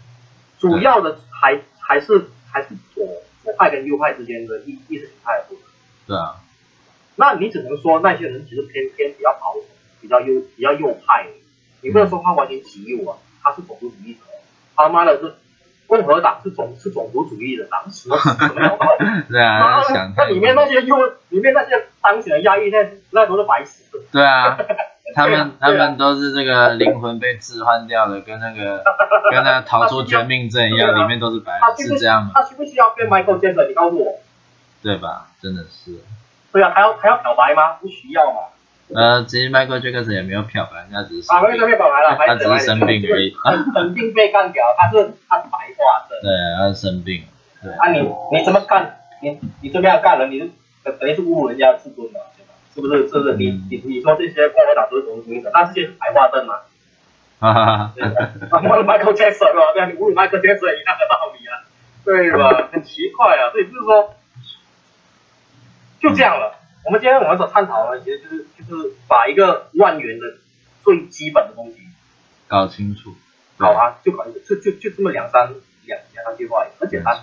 [0.59, 1.61] 主要的还。
[1.89, 3.07] 还是还是左
[3.43, 5.63] 左派跟右派之间的意意识形态的不同。
[6.07, 6.37] 对啊。
[7.17, 9.65] 那你只能说那些人其实偏偏比较保守，
[10.03, 11.27] 比较右比较右派。
[11.81, 14.21] 你不能说他完全极右啊，他是种族主义者。
[14.77, 15.35] 他妈的是
[15.87, 18.79] 共和党是种是种族主义的党， 什么什么
[19.31, 19.81] 对啊。
[19.89, 20.97] 那那里面那些右
[21.31, 23.83] 里面那些当选的亚裔，那那都是白痴。
[24.13, 24.59] 对啊。
[25.15, 28.83] 他们他们都是这个灵魂被置换掉了，跟那个
[29.33, 32.31] 跟那个逃出绝命镇一样，里面都是白人，是这样吗？
[32.35, 33.67] 他需不需要变 Michael Jackson？
[33.69, 34.21] 你告诉我。
[34.83, 35.29] 对吧？
[35.43, 35.99] 真的是。
[36.53, 37.75] 对啊，还要还要漂白吗？
[37.81, 38.41] 不需要嘛。
[38.95, 43.35] 呃，其实 Michael Jackson 也没有漂白，他只是啊，没漂白了，他只是生病而已。
[43.75, 46.19] 肯定被干掉，他是他是白化症。
[46.23, 47.25] 对，他是生病。
[47.63, 47.73] 对。
[47.73, 48.01] 啊，你
[48.33, 49.01] 你怎么干？
[49.21, 50.51] 你你这边要干人，你是
[50.99, 52.21] 等于是侮辱人家的自尊嘛？
[52.81, 53.09] 是不是？
[53.09, 53.37] 是不是？
[53.37, 56.55] 你你你说这些共和党都是种族主义者，那这些是白化症吗？
[57.41, 57.93] 哈哈哈。
[57.97, 59.73] 我的 Michael Jackson 对吧？
[59.75, 61.65] 对啊，你侮辱 Michael Jackson 一样的道理啊，
[62.05, 62.69] 对吧？
[62.73, 64.15] 很奇怪啊，所以就是说，
[66.01, 66.55] 就这样了。
[66.85, 70.39] 我们今天我们所探讨的，其实就是就是把一个万元的
[70.83, 71.79] 最基本的东西
[72.49, 73.15] 搞清楚。
[73.59, 75.53] 好啊，就搞一个，就就就这么两三
[75.85, 77.21] 两两三句话，很简单。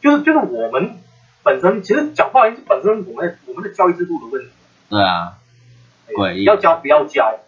[0.00, 0.96] 就是就是我们
[1.42, 4.50] 本身其实讲话，是本身我们我们的教育制度的问题。
[4.88, 5.34] 对啊，
[6.08, 7.38] 诡异，要交不要交，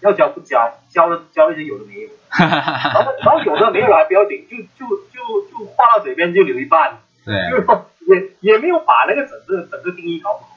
[0.00, 10.48] 要交不交，交了交一些有的没有的， 然后然后有的没有还不要紧，就就就就话到嘴边就留一半，对，就也也没有把那个整个整个定义搞好。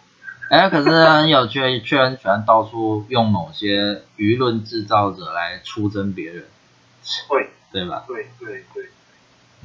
[0.50, 6.46] 哎，可是很有趣，却很喜欢到处用某些舆论制造者来出征别人，
[7.30, 8.04] 对对吧？
[8.08, 8.90] 对对对。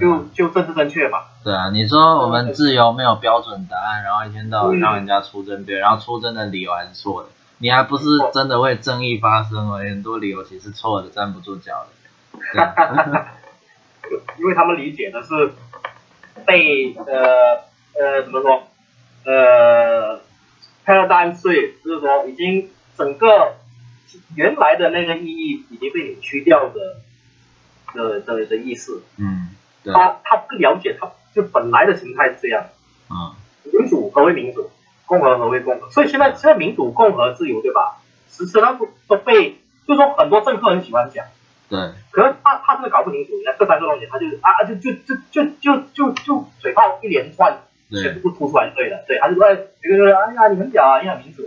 [0.00, 1.18] 就就政治正确嘛？
[1.44, 7.28] 对啊，你说我们自由没有标准答案，然后一天到晚让人家出征辩，然后出征的理由还是错的，
[7.58, 12.40] 你还不是真的为正义发声而已，很多理由其实错的，站不住脚的。
[12.54, 13.26] 哈哈哈哈
[14.38, 15.52] 因为他们理解的是
[16.46, 17.62] 被呃
[17.94, 18.64] 呃怎么说
[19.24, 20.20] 呃
[20.84, 23.54] paradigm shift，就是说已经整个
[24.34, 26.96] 原来的那个意义已经被扭曲掉的
[27.94, 29.02] 的的的意思。
[29.16, 29.48] 嗯。
[29.84, 32.64] 他他不了解，他就本来的形态是这样。
[33.10, 33.34] 嗯。
[33.72, 34.70] 民主何为民主？
[35.06, 35.90] 共和何为共和？
[35.90, 37.98] 所以现在现在民主、共和、自由，对吧？
[38.28, 41.26] 实质上都都被，就是说很多政客很喜欢讲。
[41.68, 41.78] 对。
[42.10, 47.58] 可是他他真的搞不清楚，你看这三个东西，他就啊就就就就就就就嘴炮一连串，
[47.90, 49.52] 全部吐出来就，对了，对，他就说哎
[50.34, 51.42] 呀，你很屌啊，你很民主。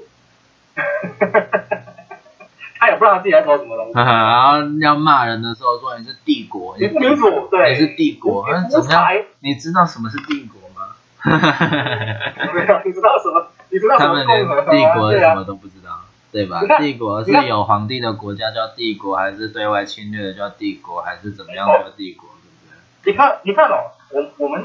[2.84, 3.94] 他也不知道他自己在说什么东西。
[3.94, 9.08] 然后要骂人的时候说你是帝国，你是民主，对，你是帝国，嗯，怎么样？
[9.40, 10.92] 你知道什么是帝国吗？
[11.24, 13.48] 没有，你知道什么？
[13.70, 14.62] 你知道什么共和？
[14.62, 16.02] 他们连帝国什么都不知道，
[16.34, 16.62] 对吧？
[16.80, 22.28] 帝国是有皇帝的国家叫帝国，还是对外侵略的叫帝国，还是怎么样叫帝国？
[22.42, 23.14] 对不对？
[23.14, 24.62] 你看，你看哦，我我们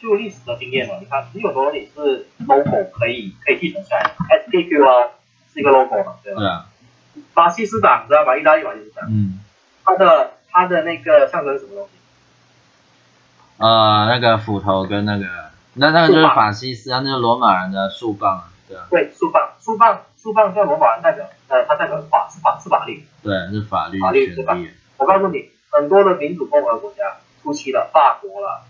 [0.00, 4.16] 就历史的经验嘛，你看，其实有东西是 logo 可以可以继承下来
[4.48, 5.10] ，SPQ 啊
[5.54, 6.40] 是一个 logo 嘛，对吧？
[6.40, 6.66] 对啊。
[7.34, 8.36] 法西斯党知道吧？
[8.36, 9.40] 意大利法西斯党，嗯，
[9.84, 11.90] 他的他的那个象征什么东西？
[13.58, 15.26] 呃，那个斧头跟那个，
[15.74, 18.86] 那那个就是法西斯啊，那个罗马人的树棒啊，对啊。
[18.90, 24.56] 对，树棒，树棒，树棒，像罗马人代表，呃，它代表法是法是法律，对，是法律，法律对吧？
[24.96, 28.62] 我告诉你，很多的民主共和国家，初期的法国了，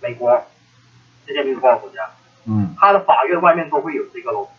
[0.00, 0.44] 美国
[1.26, 2.10] 这些民主共和国家，
[2.46, 4.50] 嗯，他的法院外面都会有这个 logo。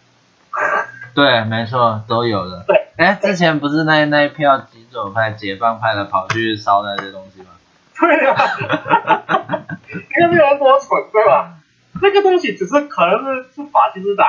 [1.15, 2.63] 对，没错，都有的。
[2.67, 7.47] 对，哎，之前不是那那一票极左派、解放派的跑去烧那些东西吗？
[7.97, 8.35] 对啊，
[9.87, 11.53] 你看这个人多蠢，对吧？
[12.01, 14.27] 那个东西只是可能是是法西斯党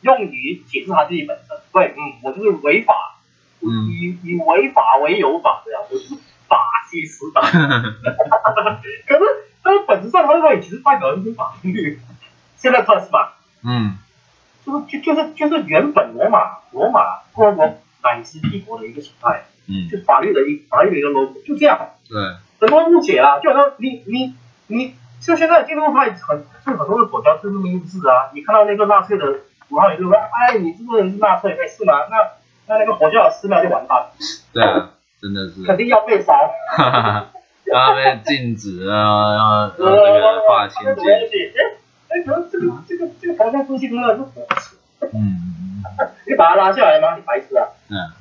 [0.00, 1.56] 用于解释他自己本身。
[1.72, 3.20] 对，嗯，我就是违法，
[3.60, 6.16] 嗯、以以违法为有法，这样，我是
[6.48, 6.58] 法
[6.90, 7.44] 西斯党。
[9.06, 9.24] 可是，
[9.62, 12.00] 但是本质上他认为其实代表的是法律。
[12.56, 13.38] 现在测试吧。
[13.62, 13.96] 嗯。
[14.64, 21.78] 就是就就是就是原本罗马罗马共和国乃至帝国的一个形态，嗯，就法律的一法律的一个 logo，就这样。
[22.08, 22.18] 对。
[22.60, 24.34] 很多误解啦，就好像你你
[24.68, 28.30] 你，就现在进入派很就很多的国家就是这么幼稚啊！
[28.32, 31.94] 你看到那个纳粹的符号，你就说，哎，你这个人是纳粹，哎，是吗？
[32.08, 32.16] 那
[32.68, 34.06] 那那个佛教寺庙就完蛋。
[34.52, 34.90] 对啊，
[35.20, 35.64] 真的是。
[35.64, 36.32] 肯定要被烧。
[36.76, 37.28] 哈哈哈。
[37.64, 38.94] 要被禁止啊！
[39.36, 41.52] 要 这个划清界。
[42.08, 44.76] 哎，可是这个这个这个好像出现真的是火车。
[45.14, 45.71] 嗯，
[46.26, 47.14] 你把它拉下来吗？
[47.16, 47.68] 你白痴啊！
[47.88, 48.12] 嗯，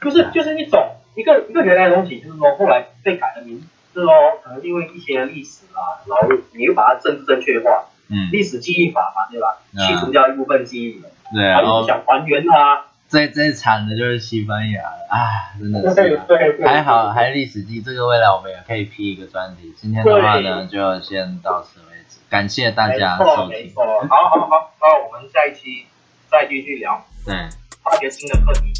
[0.00, 3.60] 就是就是一种一个一个原来的东西，就是说后来被改了名，
[3.94, 7.86] 就是说可能因为一些历史啊，然后你又把它政治正确化。
[8.08, 8.28] 嗯。
[8.32, 9.58] 历史记忆法嘛，对吧？
[9.86, 11.02] 去除掉一部分记忆。
[11.32, 11.44] 对。
[11.44, 12.86] 然后想还原它。
[13.10, 15.94] 最最惨的就是西班牙了，唉，真的是。
[15.96, 16.64] 对对对。
[16.64, 19.74] 还好还历史记，这个未来我们也可以批一个专题。
[19.76, 22.18] 今天的话呢，就先到此为止。
[22.30, 23.48] 感谢大家收听。
[23.48, 24.08] 没错，没错。
[24.08, 25.86] 好好好，那我们下一期
[26.30, 27.04] 再继续聊。
[27.26, 27.34] 对。
[27.82, 28.72] 发掘新的课题。